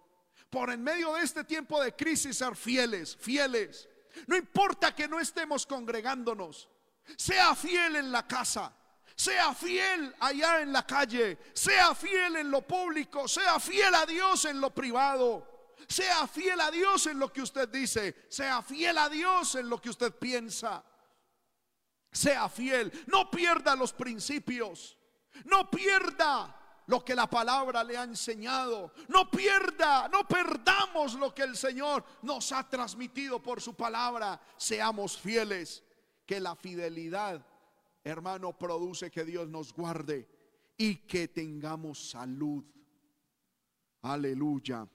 [0.51, 3.89] Por en medio de este tiempo de crisis ser fieles, fieles.
[4.27, 6.69] No importa que no estemos congregándonos.
[7.17, 8.77] Sea fiel en la casa.
[9.17, 11.39] Sea fiel allá en la calle.
[11.55, 13.27] Sea fiel en lo público.
[13.27, 15.73] Sea fiel a Dios en lo privado.
[15.89, 18.27] Sea fiel a Dios en lo que usted dice.
[18.29, 20.85] Sea fiel a Dios en lo que usted piensa.
[22.13, 22.93] Sea fiel.
[23.07, 24.97] No pierda los principios.
[25.45, 28.93] No pierda lo que la palabra le ha enseñado.
[29.09, 34.41] No pierda, no perdamos lo que el Señor nos ha transmitido por su palabra.
[34.57, 35.85] Seamos fieles,
[36.27, 37.45] que la fidelidad,
[38.05, 40.29] hermano, produce que Dios nos guarde
[40.77, 42.65] y que tengamos salud.
[44.03, 44.89] Aleluya.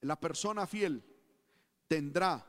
[0.00, 1.04] La persona fiel
[1.86, 2.44] tendrá,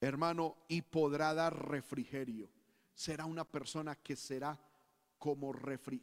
[0.00, 2.50] hermano, y podrá dar refrigerio.
[2.94, 4.58] Será una persona que será
[5.18, 5.54] como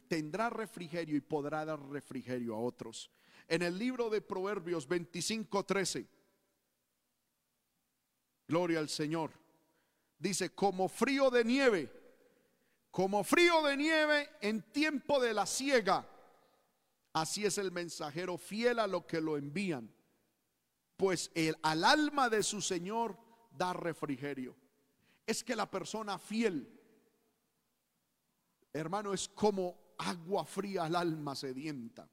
[0.08, 3.10] tendrá refrigerio y podrá dar refrigerio a otros.
[3.48, 6.06] En el libro de Proverbios 25:13,
[8.48, 9.32] gloria al Señor,
[10.18, 11.92] dice, como frío de nieve,
[12.90, 16.08] como frío de nieve en tiempo de la siega,
[17.12, 19.92] así es el mensajero fiel a lo que lo envían,
[20.96, 23.23] pues el, al alma de su Señor
[23.56, 24.56] da refrigerio.
[25.26, 26.68] Es que la persona fiel,
[28.72, 32.08] hermano, es como agua fría al alma sedienta.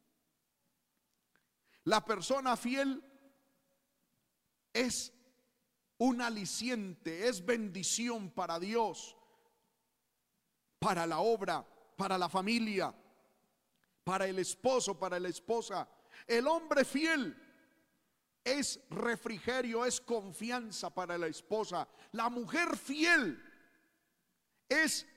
[1.86, 3.04] La persona fiel
[4.72, 5.14] es
[5.98, 9.18] un aliciente, es bendición para Dios,
[10.80, 11.66] para la obra,
[11.98, 12.94] para la familia,
[14.04, 15.88] para el esposo, para la esposa.
[16.26, 17.36] El hombre fiel
[18.44, 21.88] es refrigerio, es confianza para la esposa.
[22.12, 23.42] La mujer fiel
[24.68, 25.08] es,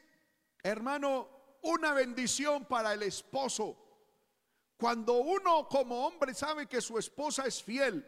[0.63, 1.29] hermano,
[1.63, 3.77] una bendición para el esposo.
[4.77, 8.07] Cuando uno como hombre sabe que su esposa es fiel,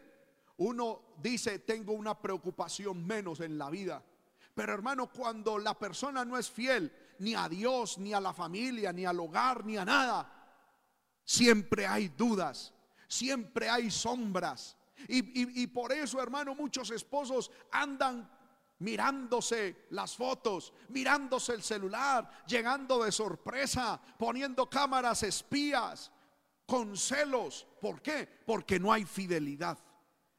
[0.57, 4.03] uno dice, tengo una preocupación menos en la vida.
[4.53, 8.91] Pero hermano, cuando la persona no es fiel ni a Dios, ni a la familia,
[8.91, 10.31] ni al hogar, ni a nada,
[11.23, 12.73] siempre hay dudas,
[13.07, 14.76] siempre hay sombras.
[15.07, 18.29] Y, por eso, hermano, muchos esposos andan
[18.79, 26.11] mirándose las fotos, mirándose el celular, llegando de sorpresa, poniendo cámaras espías,
[26.65, 27.65] con celos.
[27.81, 28.27] ¿Por qué?
[28.45, 29.79] Porque no hay fidelidad,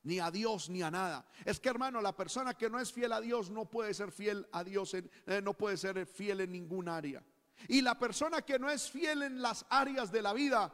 [0.03, 1.27] ni a Dios ni a nada.
[1.45, 4.47] Es que hermano, la persona que no es fiel a Dios no puede ser fiel
[4.53, 7.25] a Dios, en, eh, no puede ser fiel en ningún área.
[7.67, 10.73] Y la persona que no es fiel en las áreas de la vida,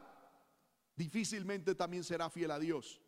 [0.95, 3.01] difícilmente también será fiel a Dios.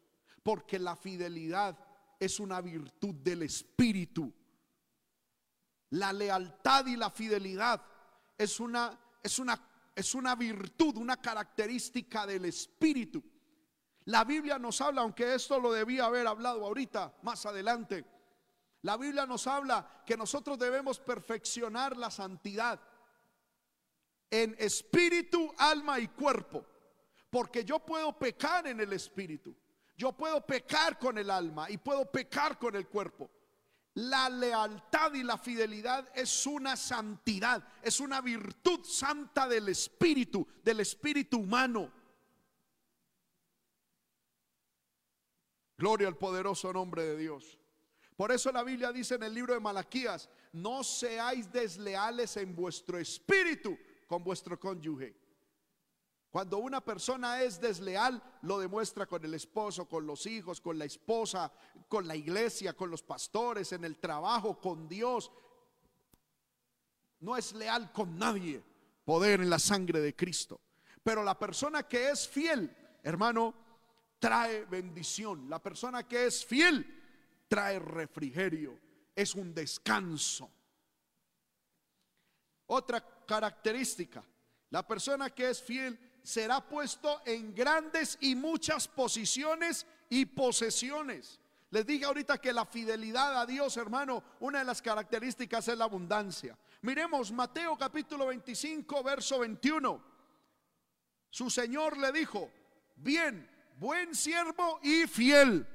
[0.47, 1.77] Porque la fidelidad
[2.17, 4.31] es una virtud del Espíritu
[5.91, 7.81] la lealtad y la fidelidad
[8.37, 9.59] es una, es una,
[9.95, 13.23] es una virtud, una característica del Espíritu.
[14.05, 18.05] La Biblia nos habla, aunque esto lo debía haber hablado ahorita, más adelante.
[18.81, 22.79] La Biblia nos habla que nosotros debemos perfeccionar la santidad
[24.29, 26.65] en espíritu, alma y cuerpo.
[27.29, 29.55] Porque yo puedo pecar en el espíritu,
[29.97, 33.29] yo puedo pecar con el alma y puedo pecar con el cuerpo.
[33.95, 40.81] La lealtad y la fidelidad es una santidad, es una virtud santa del espíritu, del
[40.81, 41.91] espíritu humano.
[45.79, 47.57] Gloria al poderoso nombre de Dios.
[48.15, 52.99] Por eso la Biblia dice en el libro de Malaquías, no seáis desleales en vuestro
[52.99, 55.15] espíritu con vuestro cónyuge.
[56.29, 60.85] Cuando una persona es desleal, lo demuestra con el esposo, con los hijos, con la
[60.85, 61.51] esposa,
[61.87, 65.31] con la iglesia, con los pastores, en el trabajo, con Dios.
[67.19, 68.63] No es leal con nadie.
[69.05, 70.59] Poder en la sangre de Cristo.
[71.01, 73.53] Pero la persona que es fiel, hermano,
[74.19, 75.49] trae bendición.
[75.49, 78.77] La persona que es fiel trae refrigerio,
[79.15, 80.51] es un descanso.
[82.65, 84.21] Otra característica,
[84.69, 91.39] la persona que es fiel será puesto en grandes y muchas posiciones y posesiones.
[91.69, 95.85] Les dije ahorita que la fidelidad a Dios, hermano, una de las características es la
[95.85, 96.57] abundancia.
[96.81, 100.03] Miremos Mateo capítulo 25, verso 21.
[101.29, 102.51] Su Señor le dijo,
[102.97, 105.65] bien, buen siervo y fiel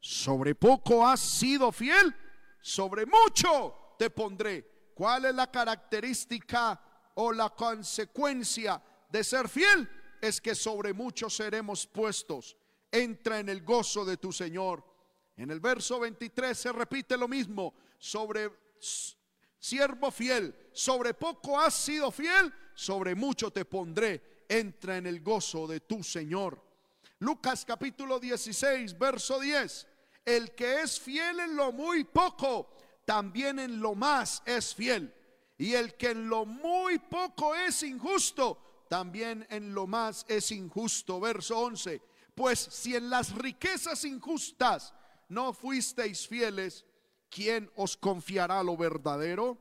[0.00, 2.14] sobre poco has sido fiel,
[2.62, 4.92] sobre mucho te pondré.
[4.94, 6.80] ¿Cuál es la característica
[7.16, 8.80] o la consecuencia
[9.14, 9.88] de ser fiel?
[10.20, 12.56] Es que sobre mucho seremos puestos.
[12.90, 14.84] Entra en el gozo de tu Señor.
[15.36, 17.74] En el verso 23 se repite lo mismo.
[17.98, 18.50] Sobre
[19.58, 24.44] siervo fiel, sobre poco has sido fiel, sobre mucho te pondré.
[24.48, 26.60] Entra en el gozo de tu Señor.
[27.20, 29.86] Lucas capítulo 16, verso 10
[30.24, 35.14] el que es fiel en lo muy poco, también en lo más es fiel.
[35.58, 41.20] Y el que en lo muy poco es injusto, también en lo más es injusto.
[41.20, 42.00] Verso 11.
[42.34, 44.92] Pues si en las riquezas injustas
[45.28, 46.84] no fuisteis fieles,
[47.30, 49.58] ¿quién os confiará lo verdadero?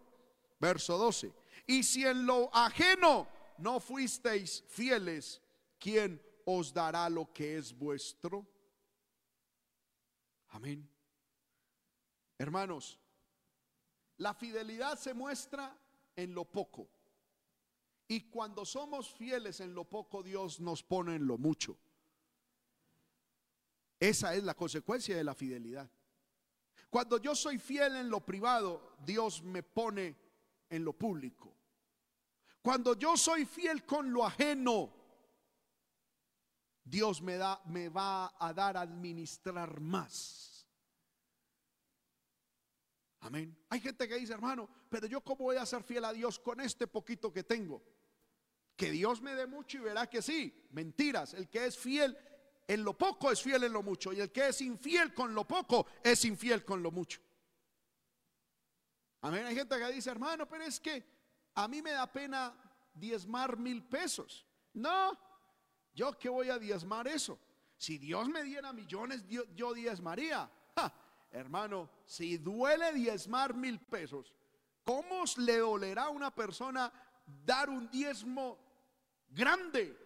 [0.60, 1.34] Verso 12.
[1.68, 5.42] Y si en lo ajeno no fuisteis fieles,
[5.80, 8.46] ¿quién os dará lo que es vuestro?
[10.50, 10.90] Amén.
[12.38, 13.00] Hermanos,
[14.18, 15.76] la fidelidad se muestra
[16.16, 16.88] en lo poco.
[18.08, 21.78] Y cuando somos fieles en lo poco, Dios nos pone en lo mucho.
[24.00, 25.90] Esa es la consecuencia de la fidelidad.
[26.90, 30.16] Cuando yo soy fiel en lo privado, Dios me pone
[30.70, 31.56] en lo público.
[32.62, 34.94] Cuando yo soy fiel con lo ajeno,
[36.84, 40.53] Dios me da me va a dar a administrar más.
[43.24, 43.58] Amén.
[43.70, 46.60] Hay gente que dice, hermano, pero yo cómo voy a ser fiel a Dios con
[46.62, 47.82] este poquito que tengo?
[48.76, 50.68] Que Dios me dé mucho y verá que sí.
[50.72, 51.34] Mentiras.
[51.34, 52.18] El que es fiel
[52.68, 54.14] en lo poco es fiel en lo mucho.
[54.14, 57.22] Y el que es infiel con lo poco es infiel con lo mucho.
[59.22, 59.46] Amén.
[59.46, 61.04] Hay gente que dice, hermano, pero es que
[61.56, 62.54] a mí me da pena
[62.94, 64.46] diezmar mil pesos.
[64.74, 65.18] No,
[65.94, 67.40] ¿Yo qué voy a diezmar eso?
[67.78, 70.50] Si Dios me diera millones, yo, diezmaría.
[71.34, 74.34] Hermano, si duele diezmar mil pesos,
[74.86, 76.94] ¿cómo le dolerá a una persona
[77.26, 78.58] dar un diezmo
[79.30, 79.98] grande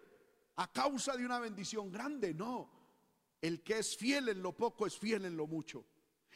[0.56, 2.34] a causa de una bendición grande?
[2.34, 2.72] No.
[3.42, 5.86] El que es fiel en lo poco es fiel en lo mucho.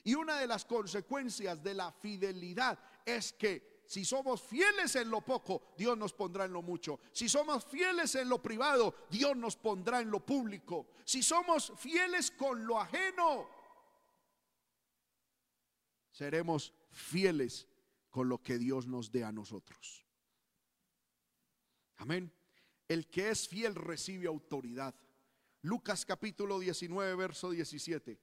[0.04, 5.21] Y una de las consecuencias de la fidelidad es que si somos fieles en lo
[5.21, 6.99] poco, Dios nos pondrá en lo mucho.
[7.12, 10.88] Si somos fieles en lo privado, Dios nos pondrá en lo público.
[11.04, 13.61] Si somos fieles con lo ajeno,
[16.12, 17.67] seremos fieles
[18.10, 20.06] con lo que Dios nos dé a nosotros.
[21.97, 22.32] Amén.
[22.88, 24.93] El que es fiel recibe autoridad.
[25.62, 28.19] Lucas capítulo 19, verso 17.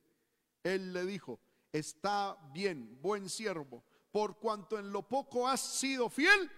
[0.64, 1.40] Él le dijo,
[1.72, 6.51] está bien, buen siervo por cuanto en lo poco has sido fiel,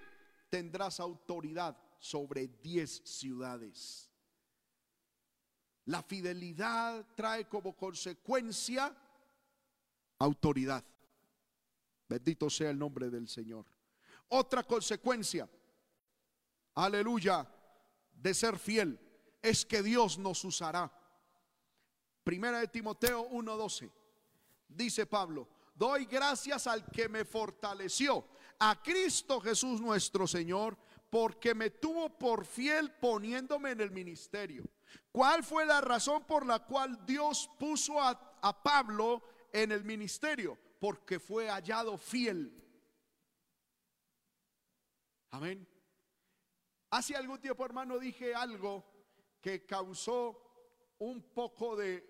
[0.48, 4.10] tendrás autoridad sobre diez ciudades.
[5.86, 8.96] La fidelidad trae como consecuencia
[10.18, 10.84] autoridad.
[12.10, 13.64] Bendito sea el nombre del Señor.
[14.30, 15.48] Otra consecuencia,
[16.74, 17.48] aleluya,
[18.12, 18.98] de ser fiel
[19.40, 20.92] es que Dios nos usará.
[22.24, 23.92] Primera de Timoteo 1:12.
[24.66, 28.26] Dice Pablo, Doy gracias al que me fortaleció,
[28.58, 30.76] a Cristo Jesús nuestro Señor,
[31.10, 34.64] porque me tuvo por fiel poniéndome en el ministerio.
[35.12, 39.22] ¿Cuál fue la razón por la cual Dios puso a, a Pablo
[39.52, 40.58] en el ministerio?
[40.80, 42.52] Porque fue hallado fiel.
[45.30, 45.68] Amén.
[46.90, 48.84] Hace algún tiempo, hermano, dije algo
[49.40, 50.50] que causó
[50.98, 52.04] un poco de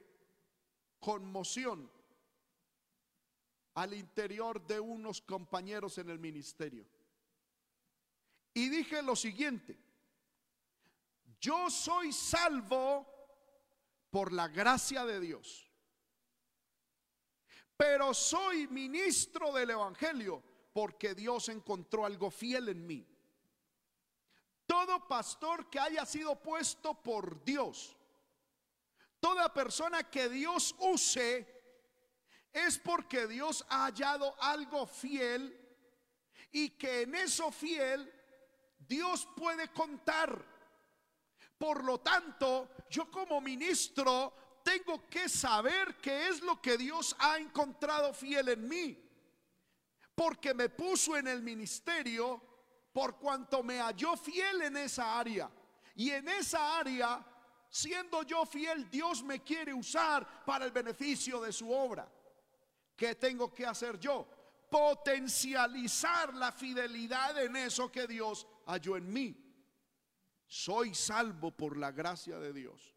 [0.98, 1.90] conmoción
[3.74, 6.86] al interior de unos compañeros en el ministerio.
[8.54, 9.78] Y dije lo siguiente,
[11.40, 13.06] yo soy salvo
[14.10, 15.69] por la gracia de Dios,
[17.80, 23.06] pero soy ministro del Evangelio porque Dios encontró algo fiel en mí.
[24.66, 27.96] Todo pastor que haya sido puesto por Dios,
[29.18, 31.48] toda persona que Dios use,
[32.52, 35.58] es porque Dios ha hallado algo fiel
[36.52, 38.12] y que en eso fiel
[38.78, 40.44] Dios puede contar.
[41.56, 47.38] Por lo tanto, yo como ministro tengo que saber qué es lo que Dios ha
[47.38, 48.98] encontrado fiel en mí.
[50.14, 52.42] Porque me puso en el ministerio
[52.92, 55.50] por cuanto me halló fiel en esa área.
[55.94, 57.24] Y en esa área,
[57.68, 62.10] siendo yo fiel, Dios me quiere usar para el beneficio de su obra.
[62.96, 64.26] ¿Qué tengo que hacer yo?
[64.70, 69.36] Potencializar la fidelidad en eso que Dios halló en mí.
[70.46, 72.94] Soy salvo por la gracia de Dios,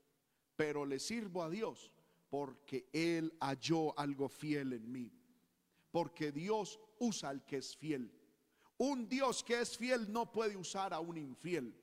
[0.55, 1.91] pero le sirvo a Dios
[2.29, 5.11] porque Él halló algo fiel en mí.
[5.91, 8.11] Porque Dios usa al que es fiel.
[8.77, 11.79] Un Dios que es fiel no puede usar a un infiel.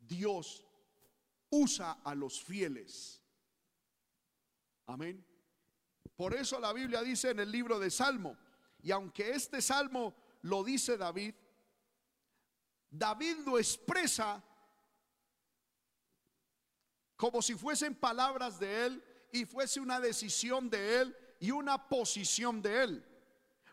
[0.00, 0.66] Dios
[1.50, 3.22] usa a los fieles.
[4.86, 5.24] Amén.
[6.16, 8.36] Por eso la Biblia dice en el libro de Salmo,
[8.82, 11.34] y aunque este salmo lo dice David,
[12.90, 14.42] David lo expresa
[17.20, 22.62] como si fuesen palabras de él y fuese una decisión de él y una posición
[22.62, 23.04] de él.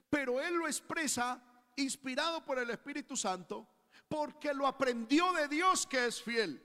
[0.09, 1.41] Pero él lo expresa
[1.77, 3.65] inspirado por el Espíritu Santo
[4.09, 6.61] porque lo aprendió de Dios que es fiel.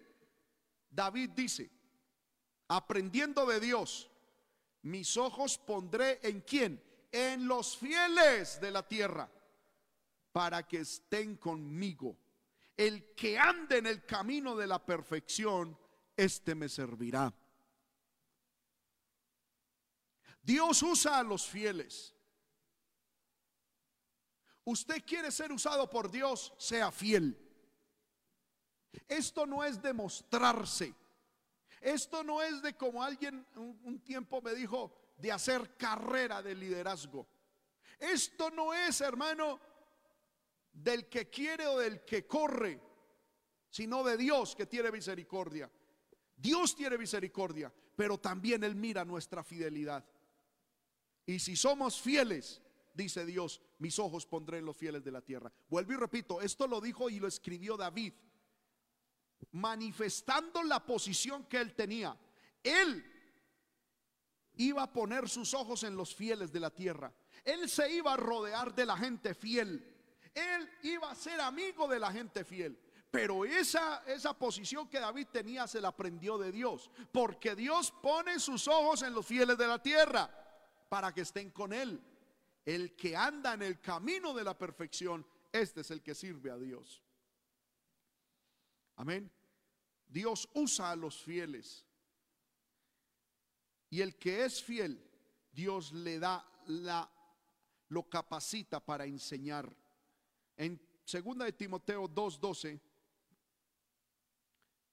[0.91, 1.70] David dice,
[2.66, 4.11] aprendiendo de Dios,
[4.83, 6.83] mis ojos pondré en quién?
[7.12, 9.30] En los fieles de la tierra,
[10.33, 12.16] para que estén conmigo.
[12.76, 15.78] El que ande en el camino de la perfección,
[16.17, 17.33] este me servirá.
[20.43, 22.15] Dios usa a los fieles.
[24.65, 27.39] Usted quiere ser usado por Dios, sea fiel.
[29.09, 30.95] Esto no es demostrarse.
[31.81, 37.27] Esto no es de como alguien un, tiempo me dijo, de hacer carrera de liderazgo.
[37.99, 39.61] Esto no es, hermano,
[40.73, 42.81] del que quiere o del que corre,
[43.69, 45.71] sino de Dios que tiene misericordia.
[46.43, 50.05] Dios tiene misericordia, pero también Él mira nuestra fidelidad.
[51.24, 52.61] Y si somos fieles,
[52.93, 55.53] dice Dios, mis ojos pondré en los fieles de la tierra.
[55.68, 58.12] Vuelvo y repito, esto lo dijo y lo escribió David
[59.53, 62.16] manifestando la posición que él tenía.
[62.62, 63.05] Él
[64.55, 67.12] iba a poner sus ojos en los fieles de la tierra.
[67.45, 69.88] Él se iba a rodear de la gente fiel.
[70.34, 72.78] Él iba a ser amigo de la gente fiel.
[73.13, 76.91] Pero esa, esa posición que David tenía se la aprendió de Dios.
[77.13, 80.31] Porque Dios pone sus ojos en los fieles de la tierra
[80.89, 82.03] para que estén con Él.
[82.65, 86.57] El que anda en el camino de la perfección, este es el que sirve a
[86.57, 87.03] Dios.
[88.97, 89.31] Amén.
[90.09, 91.85] Dios usa a los fieles.
[93.91, 95.07] Y el que es fiel,
[95.53, 97.13] Dios le da la
[97.89, 99.71] lo capacita para enseñar.
[100.57, 102.81] En segunda de Timoteo 2:12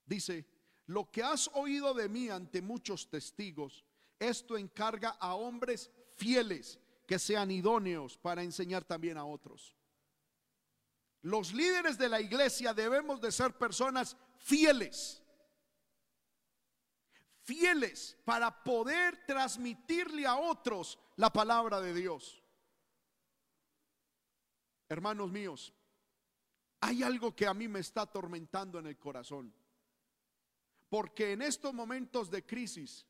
[0.09, 0.45] dice,
[0.87, 3.85] "Lo que has oído de mí ante muchos testigos,
[4.17, 9.75] esto encarga a hombres fieles que sean idóneos para enseñar también a otros."
[11.21, 15.21] Los líderes de la iglesia debemos de ser personas fieles.
[17.43, 22.43] Fieles para poder transmitirle a otros la palabra de Dios.
[24.87, 25.73] Hermanos míos,
[26.79, 29.53] hay algo que a mí me está atormentando en el corazón.
[30.89, 33.05] Porque en estos momentos de crisis,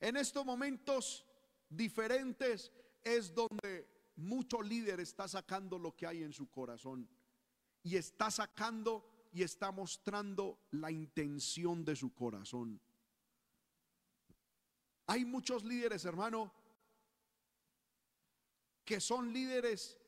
[0.00, 1.26] en estos momentos
[1.68, 2.72] diferentes,
[3.04, 7.08] es donde mucho líder está sacando lo que hay en su corazón
[7.82, 12.80] y está sacando y está mostrando la intención de su corazón.
[15.06, 16.52] Hay muchos líderes, hermano,
[18.84, 19.98] que son líderes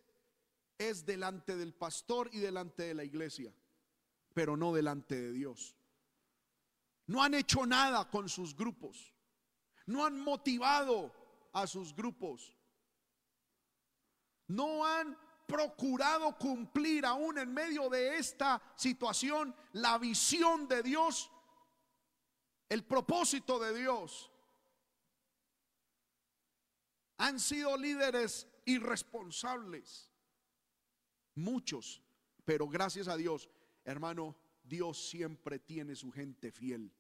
[0.79, 3.53] es delante del pastor y delante de la iglesia,
[4.33, 5.78] pero no delante de Dios.
[7.09, 9.13] No han hecho nada con sus grupos.
[9.87, 11.13] No han motivado
[11.53, 12.59] a sus grupos
[14.49, 21.31] no han procurado cumplir aún en medio de esta situación la visión de Dios,
[22.69, 24.31] el propósito de Dios.
[27.19, 30.11] Han sido líderes irresponsables,
[31.35, 32.03] muchos,
[32.45, 33.49] pero gracias a Dios,
[33.85, 36.93] hermano, Dios siempre tiene su gente fiel.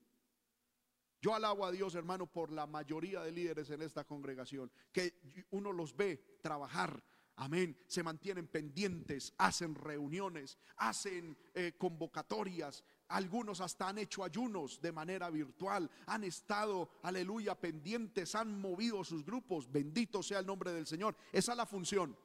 [1.21, 5.73] Yo alabo a Dios, hermano, por la mayoría de líderes en esta congregación, que uno
[5.73, 7.03] los ve trabajar,
[7.37, 14.93] amén, se mantienen pendientes, hacen reuniones, hacen eh, convocatorias, algunos hasta han hecho ayunos de
[14.93, 20.87] manera virtual, han estado, aleluya, pendientes, han movido sus grupos, bendito sea el nombre del
[20.87, 22.17] Señor, esa es la función.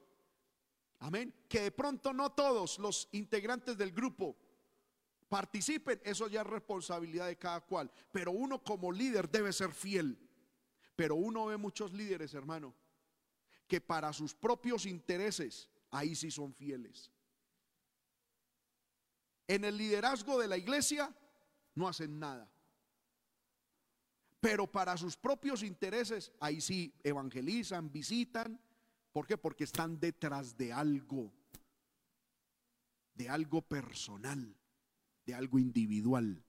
[1.00, 1.34] Amén.
[1.48, 4.36] Que de pronto no todos los integrantes del grupo
[5.34, 7.90] participen, eso ya es responsabilidad de cada cual.
[8.12, 10.16] Pero uno como líder debe ser fiel.
[10.94, 12.72] Pero uno ve muchos líderes, hermano,
[13.66, 17.10] que para sus propios intereses, ahí sí son fieles.
[19.48, 21.12] En el liderazgo de la iglesia
[21.74, 22.48] no hacen nada.
[24.38, 28.60] Pero para sus propios intereses, ahí sí evangelizan, visitan.
[29.12, 29.36] ¿Por qué?
[29.36, 31.32] Porque están detrás de algo,
[33.14, 34.56] de algo personal
[35.24, 36.42] de algo individual.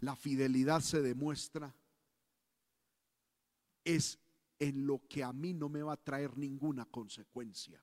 [0.00, 1.74] La fidelidad se demuestra
[3.84, 4.18] es
[4.58, 7.82] en lo que a mí no me va a traer ninguna consecuencia.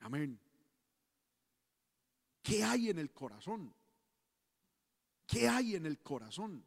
[0.00, 0.38] Amén.
[2.42, 3.74] ¿Qué hay en el corazón?
[5.26, 6.64] ¿Qué hay en el corazón?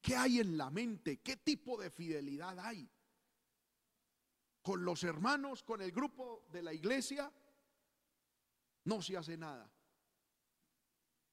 [0.00, 1.18] ¿Qué hay en la mente?
[1.18, 2.88] ¿Qué tipo de fidelidad hay?
[4.62, 7.32] Con los hermanos, con el grupo de la iglesia,
[8.84, 9.70] no se hace nada.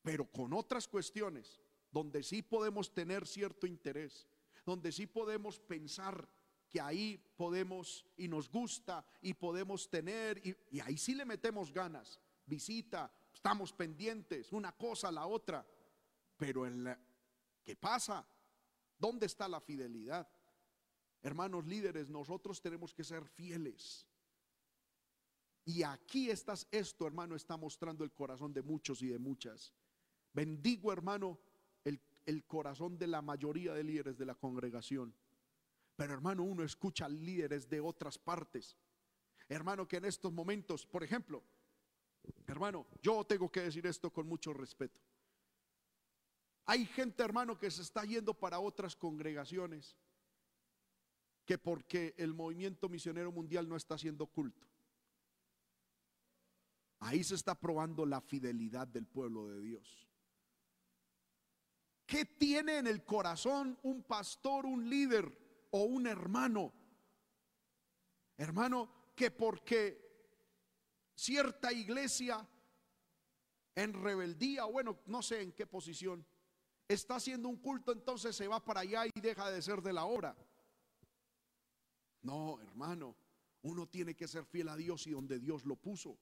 [0.01, 1.61] Pero con otras cuestiones,
[1.91, 4.27] donde sí podemos tener cierto interés,
[4.65, 6.27] donde sí podemos pensar
[6.69, 12.19] que ahí podemos y nos gusta y podemos tener, y, ahí sí le metemos ganas,
[12.45, 15.65] visita, estamos pendientes, una cosa la otra.
[16.37, 16.99] Pero en la,
[17.63, 18.27] ¿qué pasa?
[18.97, 20.27] ¿Dónde está la fidelidad?
[21.21, 24.05] Hermanos líderes, nosotros tenemos que ser fieles.
[25.65, 29.73] Y aquí estás, esto, hermano, está mostrando el corazón de muchos y de muchas.
[30.33, 31.39] Bendigo, hermano,
[31.83, 35.15] el, el corazón de la mayoría de líderes de la congregación.
[35.95, 38.77] Pero, hermano, uno escucha líderes de otras partes.
[39.47, 41.43] Hermano, que en estos momentos, por ejemplo,
[42.47, 45.01] hermano, yo tengo que decir esto con mucho respeto.
[46.65, 49.95] Hay gente, hermano, que se está yendo para otras congregaciones
[51.45, 54.67] que porque el movimiento misionero mundial no está haciendo culto.
[56.99, 60.07] Ahí se está probando la fidelidad del pueblo de Dios.
[62.07, 66.73] ¿Qué tiene en el corazón un pastor, un líder o un hermano?
[68.37, 70.03] Hermano, que porque
[71.13, 72.47] cierta iglesia
[73.75, 76.25] en rebeldía, bueno, no sé en qué posición,
[76.87, 80.05] está haciendo un culto, entonces se va para allá y deja de ser de la
[80.05, 80.35] obra.
[82.21, 83.15] No, hermano,
[83.63, 86.17] uno tiene que ser fiel a Dios y donde Dios lo puso.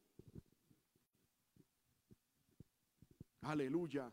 [3.41, 4.11] Aleluya.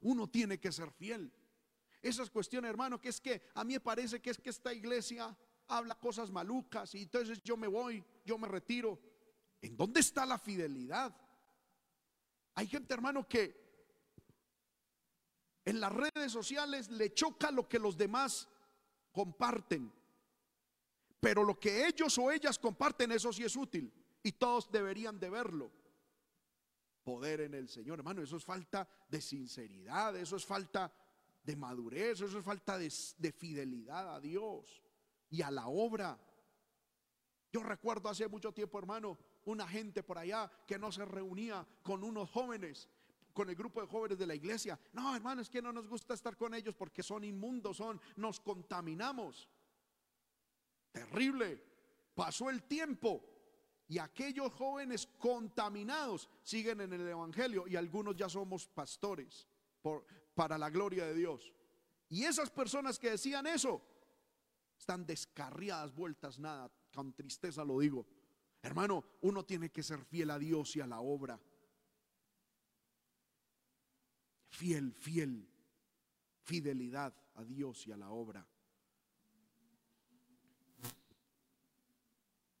[0.00, 1.32] Uno tiene que ser fiel.
[2.02, 5.36] Esas cuestiones, hermano, que es que a mí me parece que es que esta iglesia
[5.68, 8.98] habla cosas malucas y entonces yo me voy, yo me retiro.
[9.60, 11.14] ¿En dónde está la fidelidad?
[12.54, 13.59] Hay gente, hermano, que
[15.64, 18.48] en las redes sociales le choca lo que los demás
[19.12, 19.92] comparten.
[21.20, 23.92] Pero lo que ellos o ellas comparten, eso sí es útil.
[24.22, 25.70] Y todos deberían de verlo.
[27.04, 30.92] Poder en el Señor, hermano, eso es falta de sinceridad, eso es falta
[31.42, 34.82] de madurez, eso es falta de, de fidelidad a Dios
[35.30, 36.18] y a la obra.
[37.52, 42.04] Yo recuerdo hace mucho tiempo, hermano, una gente por allá que no se reunía con
[42.04, 42.88] unos jóvenes
[43.32, 44.78] con el grupo de jóvenes de la iglesia.
[44.92, 48.40] No, hermano, es que no nos gusta estar con ellos porque son inmundos, son, nos
[48.40, 49.48] contaminamos.
[50.92, 51.62] Terrible.
[52.14, 53.24] Pasó el tiempo
[53.88, 59.46] y aquellos jóvenes contaminados siguen en el Evangelio y algunos ya somos pastores
[59.82, 60.04] por,
[60.34, 61.52] para la gloria de Dios.
[62.08, 63.82] Y esas personas que decían eso
[64.78, 68.06] están descarriadas, vueltas nada, con tristeza lo digo.
[68.62, 71.40] Hermano, uno tiene que ser fiel a Dios y a la obra.
[74.50, 75.48] Fiel, fiel,
[76.42, 78.46] fidelidad a Dios y a la obra.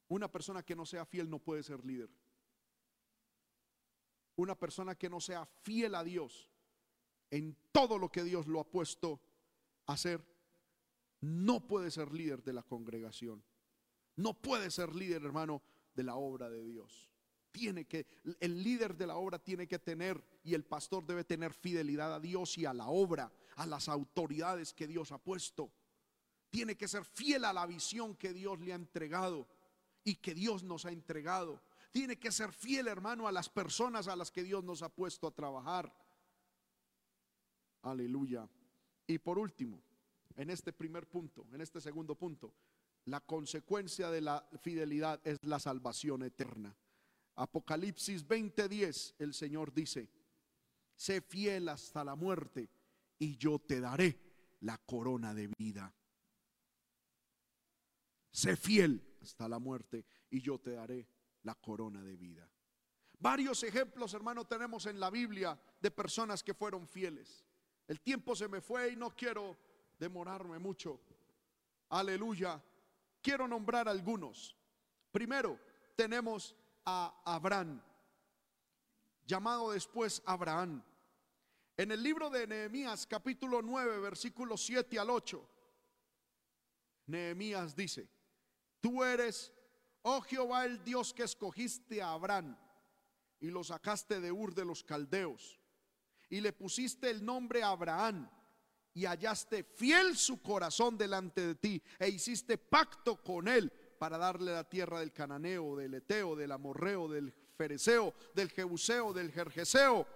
[0.08, 2.10] Una persona que no sea fiel no puede ser líder.
[4.36, 6.50] Una persona que no sea fiel a Dios
[7.30, 9.20] en todo lo que Dios lo ha puesto
[9.86, 10.24] a hacer,
[11.20, 13.44] no puede ser líder de la congregación.
[14.16, 15.62] No puede ser líder, hermano,
[15.94, 17.09] de la obra de Dios.
[17.50, 18.06] Tiene que,
[18.38, 22.20] el líder de la obra tiene que tener y el pastor debe tener fidelidad a
[22.20, 25.72] Dios y a la obra, a las autoridades que Dios ha puesto.
[26.50, 29.48] Tiene que ser fiel a la visión que Dios le ha entregado.
[30.02, 31.60] y que Dios nos ha entregado.
[31.92, 35.26] Tiene que ser fiel, hermano, a las personas a las que Dios nos ha puesto
[35.26, 35.92] a trabajar.
[37.82, 38.48] Aleluya.
[39.06, 39.82] Y por último,
[40.36, 42.54] en este primer punto, en este segundo punto,
[43.06, 46.76] la consecuencia de la fidelidad es la salvación eterna.
[47.40, 50.10] Apocalipsis 20:10, el Señor dice,
[50.94, 52.68] sé fiel hasta la muerte
[53.18, 54.20] y yo te daré
[54.60, 55.94] la corona de vida.
[58.30, 61.08] Sé fiel hasta la muerte y yo te daré
[61.42, 62.46] la corona de vida.
[63.18, 67.46] Varios ejemplos, hermano, tenemos en la Biblia de personas que fueron fieles.
[67.88, 69.56] El tiempo se me fue y no quiero
[69.98, 71.00] demorarme mucho.
[71.88, 72.62] Aleluya.
[73.22, 74.54] Quiero nombrar algunos.
[75.10, 75.58] Primero,
[75.96, 77.82] tenemos a Abraham,
[79.26, 80.82] llamado después Abraham.
[81.76, 85.48] En el libro de Nehemías capítulo 9, versículos 7 al 8,
[87.06, 88.08] Nehemías dice,
[88.80, 89.52] tú eres,
[90.02, 92.56] oh Jehová, el Dios que escogiste a Abraham
[93.40, 95.60] y lo sacaste de Ur de los Caldeos
[96.28, 98.30] y le pusiste el nombre Abraham
[98.94, 104.54] y hallaste fiel su corazón delante de ti e hiciste pacto con él para darle
[104.54, 110.06] la tierra del cananeo, del eteo, del amorreo, del fereceo, del jebuseo, del jerjeseo,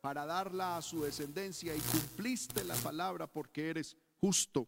[0.00, 4.66] para darla a su descendencia y cumpliste la palabra porque eres justo.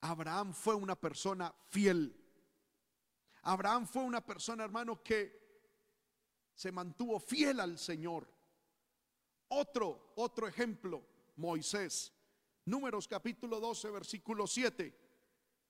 [0.00, 2.16] Abraham fue una persona fiel.
[3.42, 5.38] Abraham fue una persona, hermano, que
[6.54, 8.26] se mantuvo fiel al Señor.
[9.48, 11.04] Otro, otro ejemplo,
[11.36, 12.10] Moisés.
[12.64, 15.09] Números capítulo 12, versículo 7.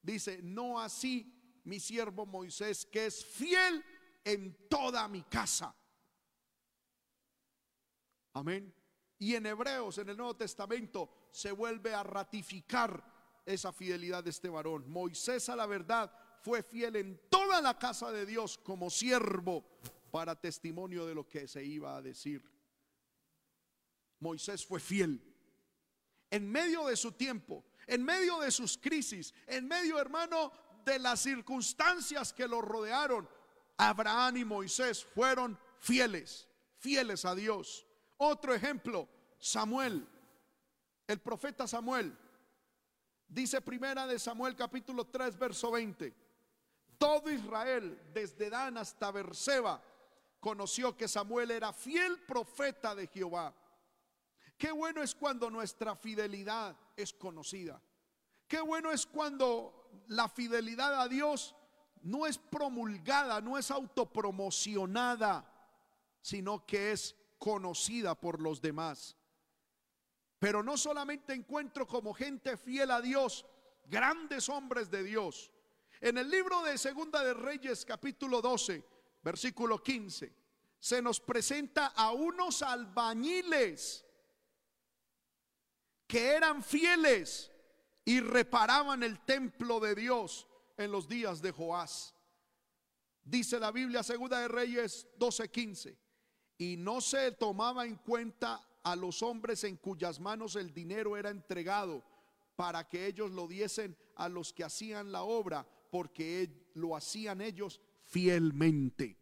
[0.02, 3.84] Dice, no así mi siervo Moisés, que es fiel
[4.24, 5.74] en toda mi casa.
[8.32, 8.74] Amén.
[9.18, 13.04] Y en Hebreos, en el Nuevo Testamento, se vuelve a ratificar
[13.44, 14.88] esa fidelidad de este varón.
[14.88, 19.64] Moisés a la verdad fue fiel en toda la casa de Dios como siervo
[20.10, 22.42] para testimonio de lo que se iba a decir.
[24.20, 25.29] Moisés fue fiel.
[26.30, 30.52] En medio de su tiempo, en medio de sus crisis, en medio, hermano,
[30.84, 33.28] de las circunstancias que lo rodearon,
[33.76, 36.46] Abraham y Moisés fueron fieles,
[36.78, 37.86] fieles a Dios.
[38.18, 39.08] Otro ejemplo,
[39.38, 40.06] Samuel,
[41.06, 42.16] el profeta Samuel.
[43.26, 46.14] Dice primera de Samuel capítulo 3 verso 20.
[46.98, 49.82] Todo Israel, desde Dan hasta Berseba,
[50.38, 53.54] conoció que Samuel era fiel profeta de Jehová.
[54.60, 57.80] Qué bueno es cuando nuestra fidelidad es conocida.
[58.46, 61.56] Qué bueno es cuando la fidelidad a Dios
[62.02, 65.50] no es promulgada, no es autopromocionada,
[66.20, 69.16] sino que es conocida por los demás.
[70.38, 73.46] Pero no solamente encuentro como gente fiel a Dios,
[73.86, 75.50] grandes hombres de Dios.
[76.02, 78.84] En el libro de Segunda de Reyes capítulo 12,
[79.22, 80.34] versículo 15,
[80.78, 84.04] se nos presenta a unos albañiles
[86.10, 87.52] que eran fieles
[88.04, 92.16] y reparaban el templo de Dios en los días de Joás.
[93.22, 95.96] Dice la Biblia Segunda de Reyes 12:15,
[96.58, 101.30] y no se tomaba en cuenta a los hombres en cuyas manos el dinero era
[101.30, 102.02] entregado
[102.56, 107.80] para que ellos lo diesen a los que hacían la obra, porque lo hacían ellos
[108.02, 109.16] fielmente.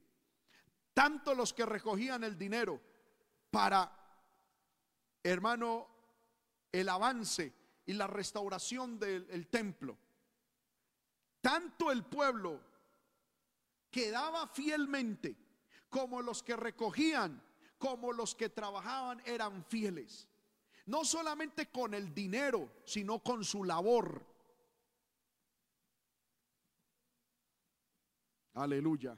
[0.95, 2.80] Tanto los que recogían el dinero
[3.51, 3.93] para,
[5.22, 5.97] hermano,
[6.72, 7.52] el avance
[7.86, 9.96] y la restauración del templo.
[11.40, 12.60] Tanto el pueblo
[13.90, 15.36] quedaba fielmente
[15.88, 17.42] como los que recogían,
[17.78, 20.28] como los que trabajaban eran fieles.
[20.86, 24.24] No solamente con el dinero, sino con su labor.
[28.54, 29.16] Aleluya.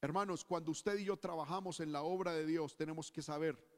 [0.00, 3.73] Hermanos, cuando usted y yo trabajamos en la obra de Dios, tenemos que saber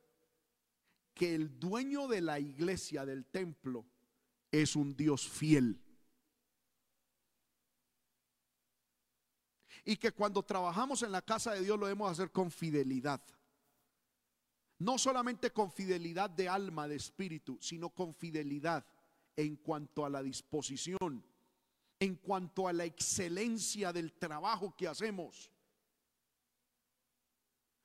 [1.16, 3.86] que el dueño de la iglesia, del templo,
[4.52, 5.82] es un Dios fiel.
[9.82, 13.22] Y que cuando trabajamos en la casa de Dios lo debemos hacer con fidelidad.
[14.78, 18.84] No solamente con fidelidad de alma, de espíritu, sino con fidelidad
[19.36, 21.24] en cuanto a la disposición,
[21.98, 25.50] en cuanto a la excelencia del trabajo que hacemos.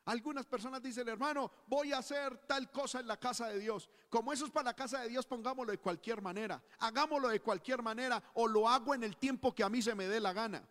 [0.05, 3.89] Algunas personas dicen, hermano, voy a hacer tal cosa en la casa de Dios.
[4.09, 6.61] Como eso es para la casa de Dios, pongámoslo de cualquier manera.
[6.79, 10.07] Hagámoslo de cualquier manera o lo hago en el tiempo que a mí se me
[10.07, 10.67] dé la gana.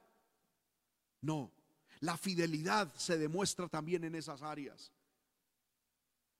[1.20, 1.53] No,
[2.01, 4.93] la fidelidad se demuestra también en esas áreas.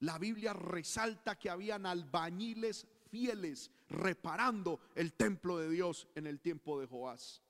[0.01, 6.81] La Biblia resalta que habían albañiles fieles reparando el templo de Dios en el tiempo
[6.81, 7.43] de Joás.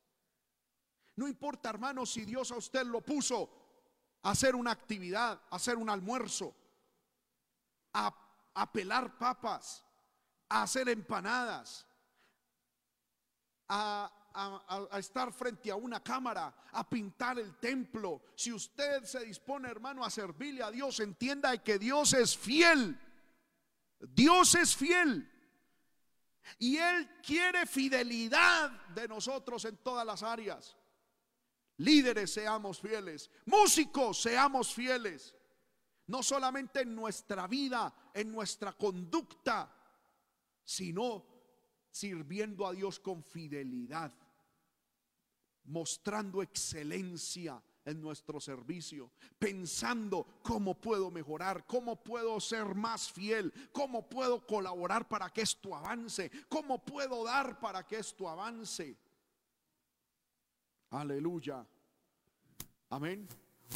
[1.17, 3.60] No importa, hermano, si Dios a usted lo puso
[4.23, 6.55] hacer una actividad, hacer un almuerzo,
[7.93, 8.15] a,
[8.55, 9.85] a pelar papas,
[10.49, 11.87] a hacer empanadas,
[13.69, 18.23] a, a, estar frente a una cámara, a pintar el templo.
[18.35, 22.99] Si usted se dispone, hermano, a servirle a Dios, entienda que Dios es fiel.
[24.01, 25.29] Dios es fiel.
[26.59, 30.77] Y Él quiere fidelidad de nosotros en todas las áreas.
[31.81, 35.35] Líderes seamos fieles, músicos seamos fieles.
[36.09, 39.75] No solamente en nuestra vida, en nuestra conducta,
[40.63, 41.25] sino
[41.91, 44.13] sirviendo a Dios con fidelidad,
[45.65, 54.07] mostrando excelencia en nuestro servicio, pensando cómo puedo mejorar, cómo puedo ser más fiel, cómo
[54.07, 58.99] puedo colaborar para que esto avance, cómo puedo dar para que esto avance.
[60.91, 61.65] Aleluya.
[62.89, 63.29] Amén.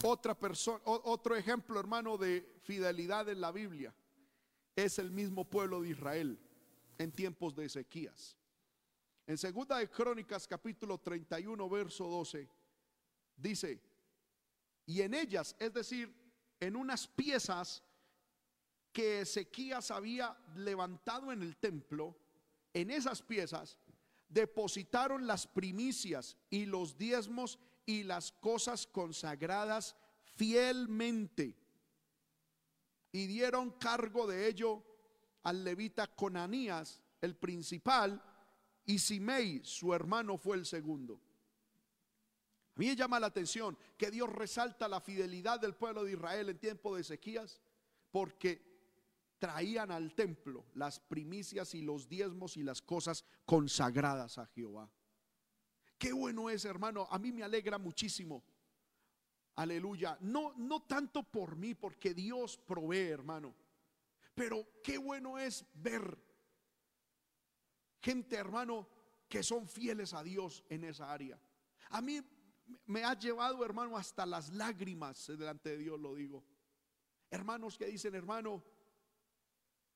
[0.02, 3.94] Otra persona, otro ejemplo, hermano, de fidelidad en la Biblia
[4.74, 6.38] es el mismo pueblo de Israel
[6.98, 8.36] en tiempos de Ezequías.
[9.26, 12.48] En segunda de Crónicas capítulo 31 verso 12
[13.36, 13.80] dice,
[14.84, 16.12] y en ellas, es decir,
[16.58, 17.82] en unas piezas
[18.92, 22.16] que Ezequías había levantado en el templo,
[22.72, 23.78] en esas piezas
[24.34, 31.56] depositaron las primicias y los diezmos y las cosas consagradas fielmente
[33.12, 34.82] y dieron cargo de ello
[35.44, 38.20] al levita Conanías, el principal,
[38.84, 41.20] y Simei, su hermano, fue el segundo.
[42.74, 46.58] A mí llama la atención que Dios resalta la fidelidad del pueblo de Israel en
[46.58, 47.60] tiempo de Ezequías,
[48.10, 48.73] porque
[49.44, 54.90] traían al templo las primicias y los diezmos y las cosas consagradas a Jehová.
[55.98, 58.42] Qué bueno es, hermano, a mí me alegra muchísimo.
[59.56, 60.16] Aleluya.
[60.22, 63.54] No no tanto por mí, porque Dios provee, hermano.
[64.34, 66.18] Pero qué bueno es ver
[68.00, 68.88] gente, hermano,
[69.28, 71.38] que son fieles a Dios en esa área.
[71.90, 72.22] A mí
[72.86, 76.42] me ha llevado, hermano, hasta las lágrimas delante de Dios, lo digo.
[77.30, 78.64] Hermanos que dicen, hermano,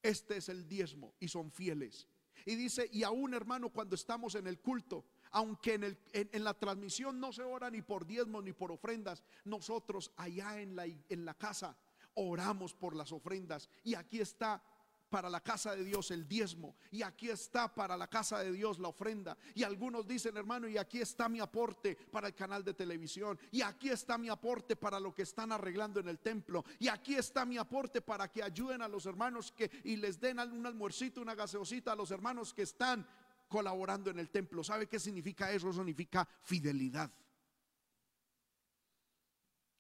[0.03, 2.09] este es el diezmo y son fieles.
[2.47, 6.55] Y dice, y aún hermano, cuando estamos en el culto, aunque en, el, en, la
[6.55, 11.25] transmisión no se ora ni por diezmos ni por ofrendas, nosotros allá en la, en
[11.25, 11.77] la casa
[12.15, 13.69] oramos por las ofrendas.
[13.85, 14.63] Y aquí está
[15.09, 16.77] para la casa de Dios el diezmo.
[16.91, 19.37] Y aquí está para la casa de Dios la ofrenda.
[19.55, 23.39] Y algunos dicen, hermano, y aquí está mi aporte para el canal de televisión.
[23.51, 26.65] Y aquí está mi aporte para lo que están arreglando en el templo.
[26.79, 30.39] Y aquí está mi aporte para que ayuden a los hermanos que y les den
[30.39, 33.07] un almuercito, una gaseosita a los hermanos que están
[33.49, 34.63] colaborando en el templo.
[34.63, 35.73] ¿Sabe qué significa eso?
[35.73, 37.11] Significa fidelidad.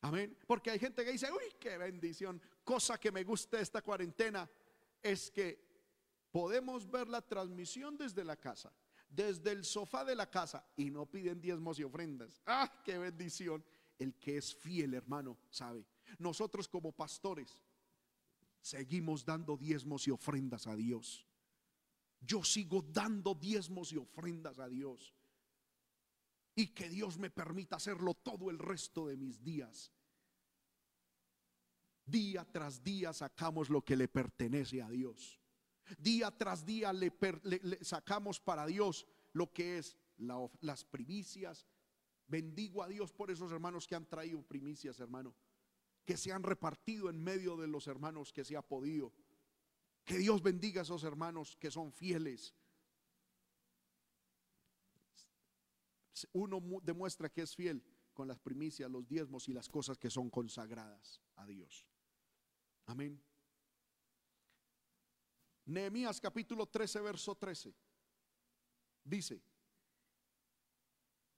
[0.00, 0.36] Amén.
[0.46, 2.40] Porque hay gente que dice, uy, qué bendición.
[2.62, 4.48] Cosa que me gusta esta cuarentena
[5.02, 5.66] es que
[6.30, 8.72] podemos ver la transmisión desde la casa,
[9.08, 12.42] desde el sofá de la casa y no piden diezmos y ofrendas.
[12.46, 13.64] Ah, qué bendición.
[13.98, 15.84] El que es fiel, hermano, sabe.
[16.18, 17.60] Nosotros como pastores
[18.60, 21.26] seguimos dando diezmos y ofrendas a Dios.
[22.20, 25.14] Yo sigo dando diezmos y ofrendas a Dios
[26.54, 29.92] y que Dios me permita hacerlo todo el resto de mis días.
[32.10, 35.38] Día tras día sacamos lo que le pertenece a Dios.
[35.98, 37.12] Día tras día le,
[37.82, 39.96] sacamos para Dios lo que es
[40.60, 41.66] las primicias.
[42.26, 45.34] Bendigo a Dios por esos hermanos que han traído primicias, hermano.
[46.04, 49.12] Que se han repartido en medio de los hermanos que se ha podido.
[50.04, 52.54] Que Dios bendiga a esos hermanos que son fieles
[56.32, 57.82] uno demuestra que es fiel
[58.12, 61.86] con las primicias, los diezmos y las cosas que son consagradas a Dios.
[62.88, 63.20] Amén.
[65.66, 67.74] Nehemías capítulo 13, verso 13.
[69.04, 69.42] Dice,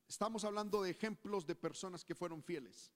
[0.06, 2.92] estamos hablando de ejemplos de personas que fueron fieles.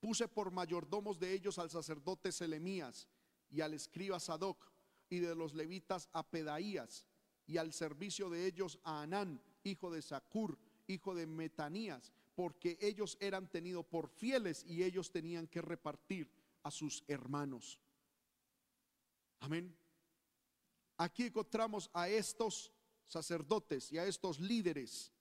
[0.00, 3.06] Puse por mayordomos de ellos al sacerdote Selemías
[3.50, 4.72] y al escriba Sadoc
[5.10, 7.06] y de los levitas a Pedaías
[7.46, 13.18] y al servicio de ellos a Anán, hijo de Sacur, hijo de Metanías, porque ellos
[13.20, 16.30] eran tenidos por fieles y ellos tenían que repartir
[16.62, 17.78] a sus hermanos.
[19.40, 19.74] Amén.
[20.96, 22.72] Aquí encontramos a estos
[23.06, 25.12] sacerdotes y a estos líderes.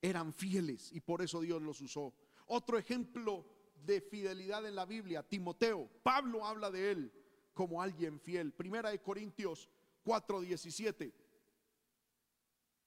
[0.00, 2.14] Eran fieles y por eso Dios los usó.
[2.46, 5.88] Otro ejemplo de fidelidad en la Biblia, Timoteo.
[6.02, 7.12] Pablo habla de él
[7.52, 8.52] como alguien fiel.
[8.52, 9.68] Primera de Corintios
[10.04, 11.12] 4:17.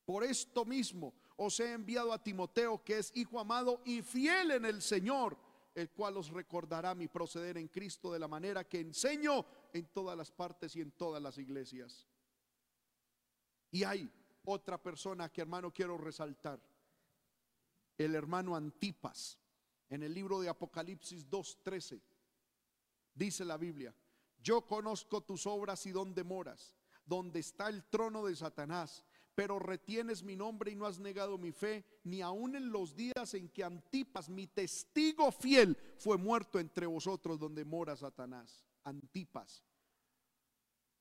[0.05, 4.65] Por esto mismo os he enviado a Timoteo, que es hijo amado y fiel en
[4.65, 5.37] el Señor,
[5.73, 10.17] el cual os recordará mi proceder en Cristo de la manera que enseño en todas
[10.17, 12.07] las partes y en todas las iglesias.
[13.71, 14.11] Y hay
[14.43, 16.59] otra persona que hermano quiero resaltar,
[17.97, 19.37] el hermano Antipas,
[19.89, 22.01] en el libro de Apocalipsis 2.13,
[23.13, 23.93] dice la Biblia,
[24.41, 29.05] yo conozco tus obras y dónde moras, donde está el trono de Satanás,
[29.35, 33.33] pero retienes mi nombre y no has negado mi fe, ni aun en los días
[33.33, 38.65] en que Antipas, mi testigo fiel, fue muerto entre vosotros donde mora Satanás.
[38.83, 39.63] Antipas.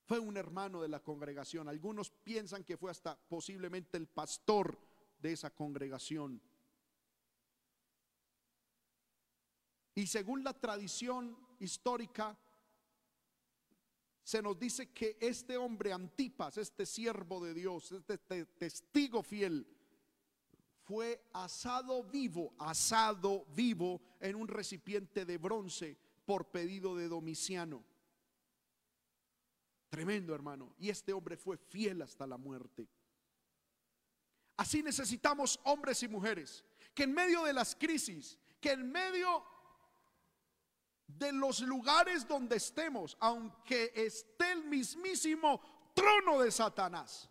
[0.05, 1.69] Fue un hermano de la congregación.
[1.69, 4.77] Algunos piensan que fue hasta posiblemente el pastor
[5.19, 6.41] de esa congregación.
[9.95, 12.37] Y según la tradición histórica,
[14.31, 19.67] se nos dice que este hombre Antipas, este siervo de Dios, este testigo fiel,
[20.83, 27.83] fue asado vivo, asado vivo en un recipiente de bronce por pedido de Domiciano.
[29.89, 30.75] Tremendo hermano.
[30.79, 32.87] Y este hombre fue fiel hasta la muerte.
[34.55, 36.63] Así necesitamos hombres y mujeres
[36.93, 39.43] que en medio de las crisis, que en medio
[41.17, 45.61] de los lugares donde estemos, aunque esté el mismísimo
[45.93, 47.29] trono de Satanás.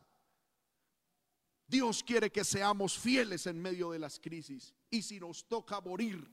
[1.67, 4.75] Dios quiere que seamos fieles en medio de las crisis.
[4.91, 6.29] Y si nos toca morir,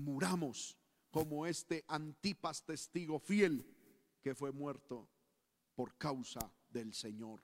[0.00, 0.76] muramos
[1.10, 3.66] como este Antipas testigo fiel
[4.20, 5.08] que fue muerto
[5.74, 7.42] por causa del Señor.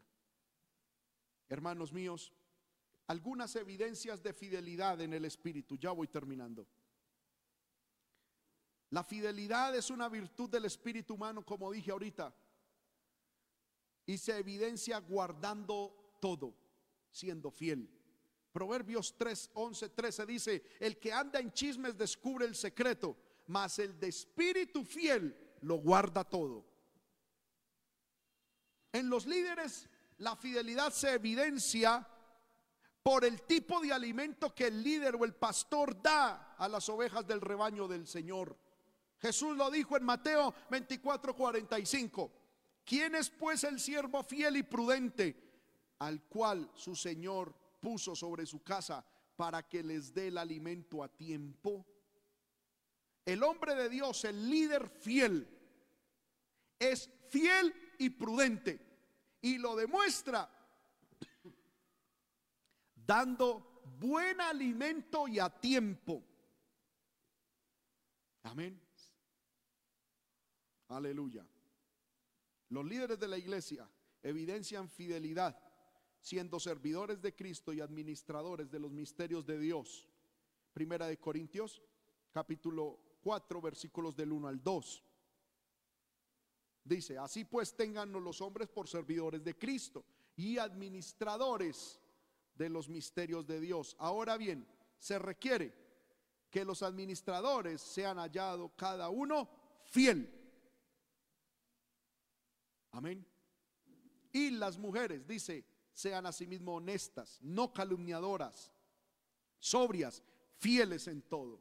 [1.48, 2.34] Hermanos míos,
[3.06, 5.76] algunas evidencias de fidelidad en el Espíritu.
[5.76, 6.66] Ya voy terminando.
[8.94, 12.32] La fidelidad es una virtud del espíritu humano, como dije ahorita,
[14.06, 16.54] y se evidencia guardando todo,
[17.10, 17.90] siendo fiel.
[18.52, 23.16] Proverbios 3, 11, 13 dice, el que anda en chismes descubre el secreto,
[23.48, 26.64] mas el de espíritu fiel lo guarda todo.
[28.92, 29.88] En los líderes
[30.18, 32.08] la fidelidad se evidencia
[33.02, 37.26] por el tipo de alimento que el líder o el pastor da a las ovejas
[37.26, 38.56] del rebaño del Señor.
[39.24, 42.30] Jesús lo dijo en Mateo 24, 45.
[42.84, 45.34] ¿Quién es pues el siervo fiel y prudente
[46.00, 49.02] al cual su Señor puso sobre su casa
[49.34, 51.86] para que les dé el alimento a tiempo?
[53.24, 55.48] El hombre de Dios, el líder fiel,
[56.78, 58.78] es fiel y prudente
[59.40, 60.50] y lo demuestra
[62.94, 66.22] dando buen alimento y a tiempo.
[68.42, 68.83] Amén.
[70.88, 71.46] Aleluya.
[72.68, 73.88] Los líderes de la iglesia
[74.22, 75.58] evidencian fidelidad
[76.20, 80.08] siendo servidores de Cristo y administradores de los misterios de Dios.
[80.72, 81.82] Primera de Corintios,
[82.32, 85.04] capítulo 4, versículos del 1 al 2.
[86.84, 90.04] Dice, así pues tengannos los hombres por servidores de Cristo
[90.34, 92.00] y administradores
[92.54, 93.94] de los misterios de Dios.
[93.98, 94.66] Ahora bien,
[94.98, 95.74] se requiere
[96.50, 99.48] que los administradores sean hallados cada uno
[99.84, 100.43] fiel
[102.94, 103.26] Amén.
[104.32, 108.72] Y las mujeres, dice, sean asimismo honestas, no calumniadoras,
[109.58, 110.22] sobrias,
[110.58, 111.60] fieles en todo.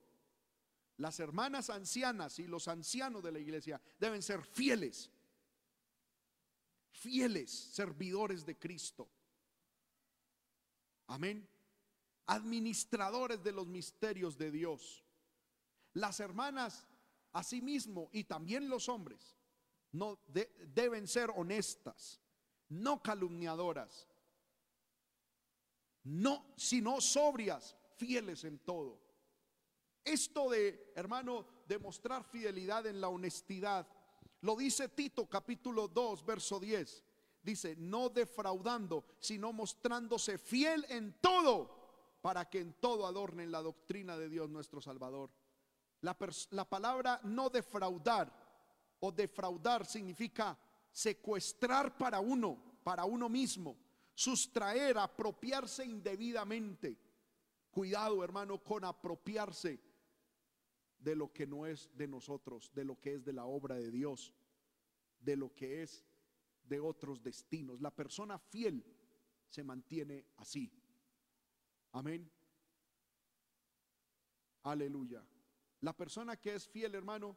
[0.97, 5.09] Las hermanas ancianas y los ancianos de la iglesia deben ser fieles,
[6.91, 9.09] fieles servidores de Cristo.
[11.07, 11.47] Amén.
[12.27, 15.03] Administradores de los misterios de Dios.
[15.93, 16.87] Las hermanas
[17.31, 19.35] asimismo y también los hombres
[19.93, 22.19] no deben ser honestas,
[22.69, 24.07] no calumniadoras,
[26.03, 28.99] no, sino sobrias, fieles en todo.
[30.03, 33.87] Esto de, hermano, demostrar fidelidad en la honestidad,
[34.41, 37.03] lo dice Tito capítulo 2, verso 10.
[37.41, 44.17] Dice, no defraudando, sino mostrándose fiel en todo, para que en todo adornen la doctrina
[44.17, 45.29] de Dios nuestro Salvador.
[46.01, 46.17] La,
[46.51, 48.42] la palabra no defraudar
[49.05, 50.57] o defraudar significa
[50.89, 53.77] secuestrar para uno, para uno mismo,
[54.13, 56.97] sustraer, apropiarse indebidamente.
[57.69, 59.77] Cuidado, hermano, con apropiarse
[60.97, 63.91] de lo que no es de nosotros, de lo que es de la obra de
[63.91, 64.33] Dios,
[65.19, 66.05] de lo que es
[66.63, 67.81] de otros destinos.
[67.81, 68.85] La persona fiel
[69.49, 70.71] se mantiene así.
[71.91, 72.31] Amén.
[74.61, 75.27] Aleluya.
[75.81, 77.35] La persona que es fiel, hermano,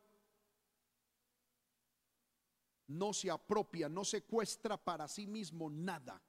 [2.88, 6.22] no se apropia, no secuestra para sí mismo nada.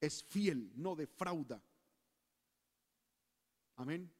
[0.00, 1.62] Es fiel, no defrauda.
[3.76, 4.12] Amén.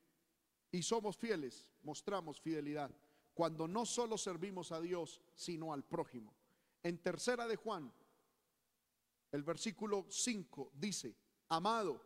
[0.70, 2.90] Y somos fieles, mostramos fidelidad
[3.34, 6.34] cuando no solo servimos a Dios, sino al prójimo.
[6.82, 7.92] En tercera de Juan,
[9.30, 11.16] el versículo 5 dice,
[11.48, 12.04] amado,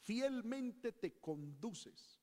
[0.00, 2.20] fielmente te conduces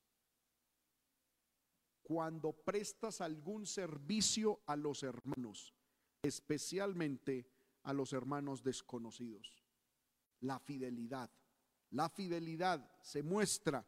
[2.02, 5.76] cuando prestas algún servicio a los hermanos,
[6.22, 7.48] especialmente
[7.84, 9.64] a los hermanos desconocidos.
[10.42, 11.30] La fidelidad.
[11.92, 13.86] La fidelidad se muestra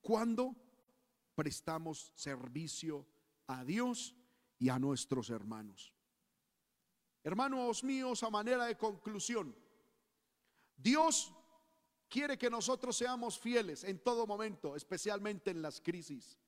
[0.00, 0.56] cuando
[1.34, 3.06] prestamos servicio
[3.46, 4.14] a Dios
[4.58, 5.94] y a nuestros hermanos.
[7.22, 9.54] Hermanos míos, a manera de conclusión,
[10.76, 11.32] Dios
[12.08, 16.38] quiere que nosotros seamos fieles en todo momento, especialmente en las crisis.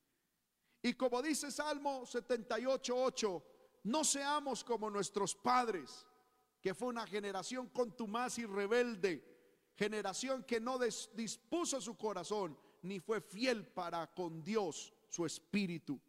[0.82, 3.42] Y como dice Salmo 78.8,
[3.84, 6.06] no seamos como nuestros padres,
[6.60, 9.24] que fue una generación contumaz y rebelde,
[9.76, 16.00] generación que no dispuso su corazón ni fue fiel para con Dios, su espíritu.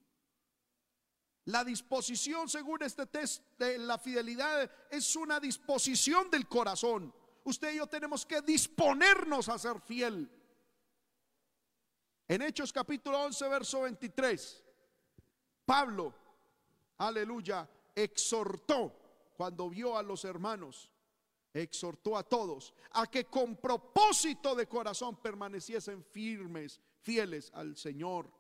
[1.45, 7.13] La disposición, según este test de la fidelidad, es una disposición del corazón.
[7.43, 10.29] Usted y yo tenemos que disponernos a ser fiel.
[12.27, 14.63] En Hechos capítulo 11, verso 23,
[15.65, 16.13] Pablo,
[17.07, 20.89] aleluya, exhortó cuando vio a los hermanos,
[21.53, 28.31] exhortó a todos a que con propósito de corazón permaneciesen firmes, fieles al Señor.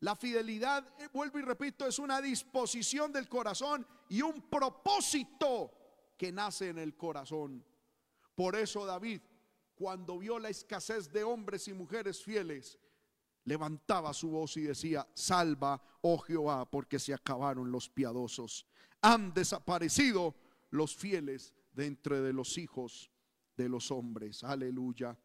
[0.00, 5.72] La fidelidad, eh, vuelvo y repito, es una disposición del corazón y un propósito
[6.16, 7.64] que nace en el corazón.
[8.34, 9.20] Por eso David,
[9.74, 12.78] cuando vio la escasez de hombres y mujeres fieles,
[13.48, 18.66] levantaba su voz y decía, salva, oh Jehová, porque se acabaron los piadosos.
[19.00, 20.34] Han desaparecido
[20.70, 23.10] los fieles de entre de los hijos
[23.56, 24.44] de los hombres.
[24.44, 25.18] Aleluya.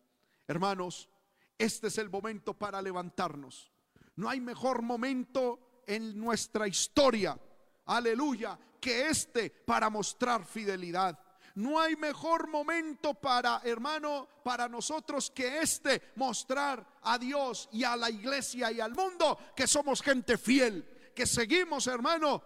[0.47, 1.09] Hermanos,
[1.57, 3.71] este es el momento para levantarnos.
[4.15, 7.39] No hay mejor momento en nuestra historia,
[7.86, 11.19] aleluya, que este para mostrar fidelidad.
[11.56, 17.95] No hay mejor momento para, hermano, para nosotros que este mostrar a Dios y a
[17.95, 22.41] la iglesia y al mundo que somos gente fiel, que seguimos, hermano,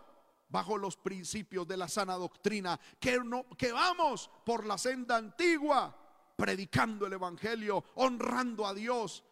[0.49, 5.95] bajo los principios de la sana doctrina, que, no, que vamos por la senda antigua,
[6.35, 9.23] predicando el Evangelio, honrando a Dios,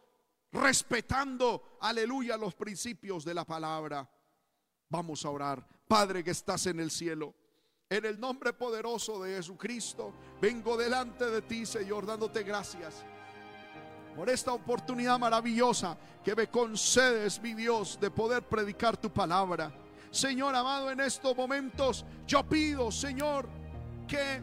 [0.54, 4.10] respetando, aleluya, los principios de la palabra.
[4.90, 5.68] Vamos a orar.
[5.88, 7.36] Padre que estás en el cielo,
[7.90, 13.06] en el nombre poderoso de Jesucristo, vengo delante de ti, Señor, dándote gracias
[14.16, 19.72] por esta oportunidad maravillosa que me concedes, mi Dios, de poder predicar tu palabra.
[20.10, 23.48] Señor amado, en estos momentos yo pido, Señor,
[24.08, 24.42] que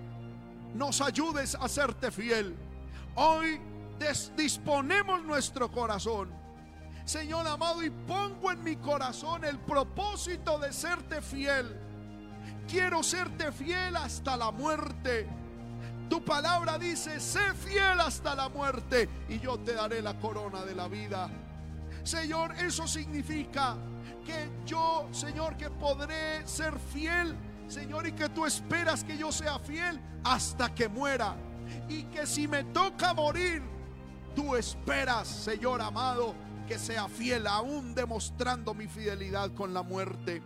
[0.74, 2.55] nos ayudes a serte fiel.
[3.14, 3.59] Hoy
[4.36, 6.30] disponemos nuestro corazón.
[7.07, 11.91] Señor amado, y pongo en mi corazón el propósito de serte fiel.
[12.72, 15.28] Quiero serte fiel hasta la muerte.
[16.08, 20.74] Tu palabra dice, sé fiel hasta la muerte y yo te daré la corona de
[20.74, 21.28] la vida.
[22.02, 23.76] Señor, eso significa
[24.24, 27.36] que yo, Señor, que podré ser fiel,
[27.68, 31.36] Señor, y que tú esperas que yo sea fiel hasta que muera.
[31.90, 33.62] Y que si me toca morir,
[34.34, 36.34] Tú esperas, Señor amado,
[36.66, 40.42] que sea fiel aún demostrando mi fidelidad con la muerte.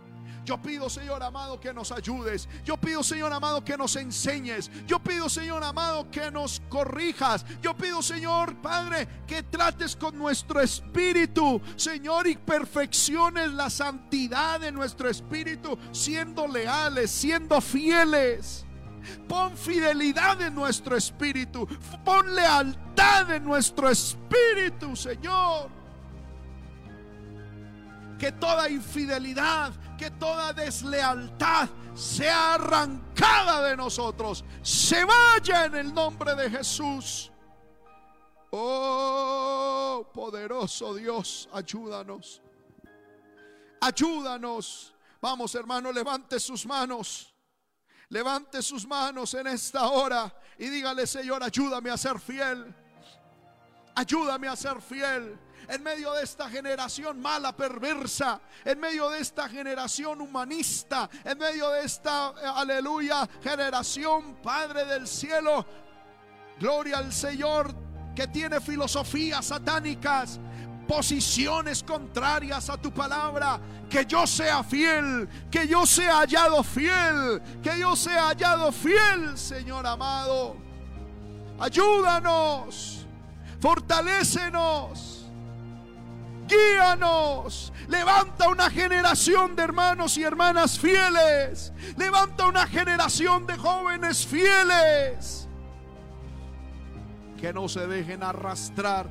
[0.47, 2.47] Yo pido, Señor amado, que nos ayudes.
[2.63, 4.71] Yo pido, Señor amado, que nos enseñes.
[4.85, 7.45] Yo pido, Señor amado, que nos corrijas.
[7.61, 14.71] Yo pido, Señor Padre, que trates con nuestro espíritu, Señor, y perfecciones la santidad de
[14.71, 18.65] nuestro espíritu, siendo leales, siendo fieles.
[19.27, 21.67] Pon fidelidad en nuestro espíritu.
[22.05, 25.76] Pon lealtad en nuestro espíritu, Señor.
[28.17, 34.43] Que toda infidelidad, que toda deslealtad sea arrancada de nosotros.
[34.61, 37.31] Se vaya en el nombre de Jesús.
[38.51, 42.41] Oh, poderoso Dios, ayúdanos.
[43.81, 44.93] Ayúdanos.
[45.21, 47.33] Vamos, hermano, levante sus manos.
[48.09, 52.73] Levante sus manos en esta hora y dígale, Señor, ayúdame a ser fiel.
[53.95, 55.37] Ayúdame a ser fiel
[55.67, 61.69] en medio de esta generación mala, perversa, en medio de esta generación humanista, en medio
[61.71, 65.65] de esta, eh, aleluya, generación, Padre del cielo.
[66.59, 70.39] Gloria al Señor que tiene filosofías satánicas,
[70.87, 73.59] posiciones contrarias a tu palabra.
[73.87, 79.85] Que yo sea fiel, que yo sea hallado fiel, que yo sea hallado fiel, Señor
[79.85, 80.57] amado.
[81.59, 83.05] Ayúdanos,
[83.61, 85.16] fortalécenos.
[86.47, 87.73] Guíanos.
[87.87, 91.71] Levanta una generación de hermanos y hermanas fieles.
[91.97, 95.47] Levanta una generación de jóvenes fieles.
[97.39, 99.07] Que no se dejen arrastrar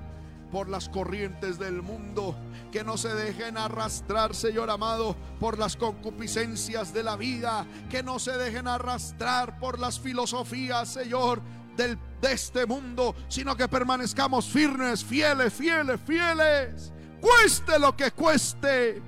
[0.50, 2.36] por las corrientes del mundo.
[2.72, 7.66] Que no se dejen arrastrar, Señor amado, por las concupiscencias de la vida.
[7.90, 11.40] Que no se dejen arrastrar por las filosofías, Señor,
[11.76, 13.14] del, de este mundo.
[13.28, 16.92] Sino que permanezcamos firmes, fieles, fieles, fieles.
[17.26, 19.02] Cueste lo que cueste.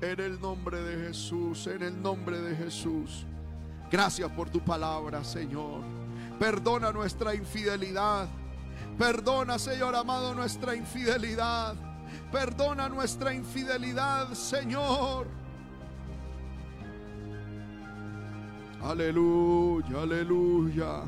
[0.00, 3.26] En el nombre de Jesús, en el nombre de Jesús.
[3.90, 5.80] Gracias por tu palabra, Señor.
[6.38, 8.28] Perdona nuestra infidelidad.
[8.96, 11.74] Perdona, Señor amado, nuestra infidelidad.
[12.30, 15.26] Perdona nuestra infidelidad, Señor.
[18.80, 21.02] Aleluya, aleluya.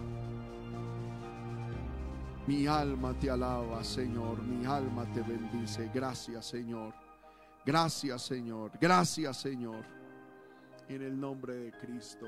[2.47, 4.43] Mi alma te alaba, Señor.
[4.43, 5.91] Mi alma te bendice.
[5.95, 6.93] Gracias, Señor.
[7.65, 8.73] Gracias, Señor.
[8.79, 9.83] Gracias, Señor.
[10.89, 12.27] En el nombre de Cristo.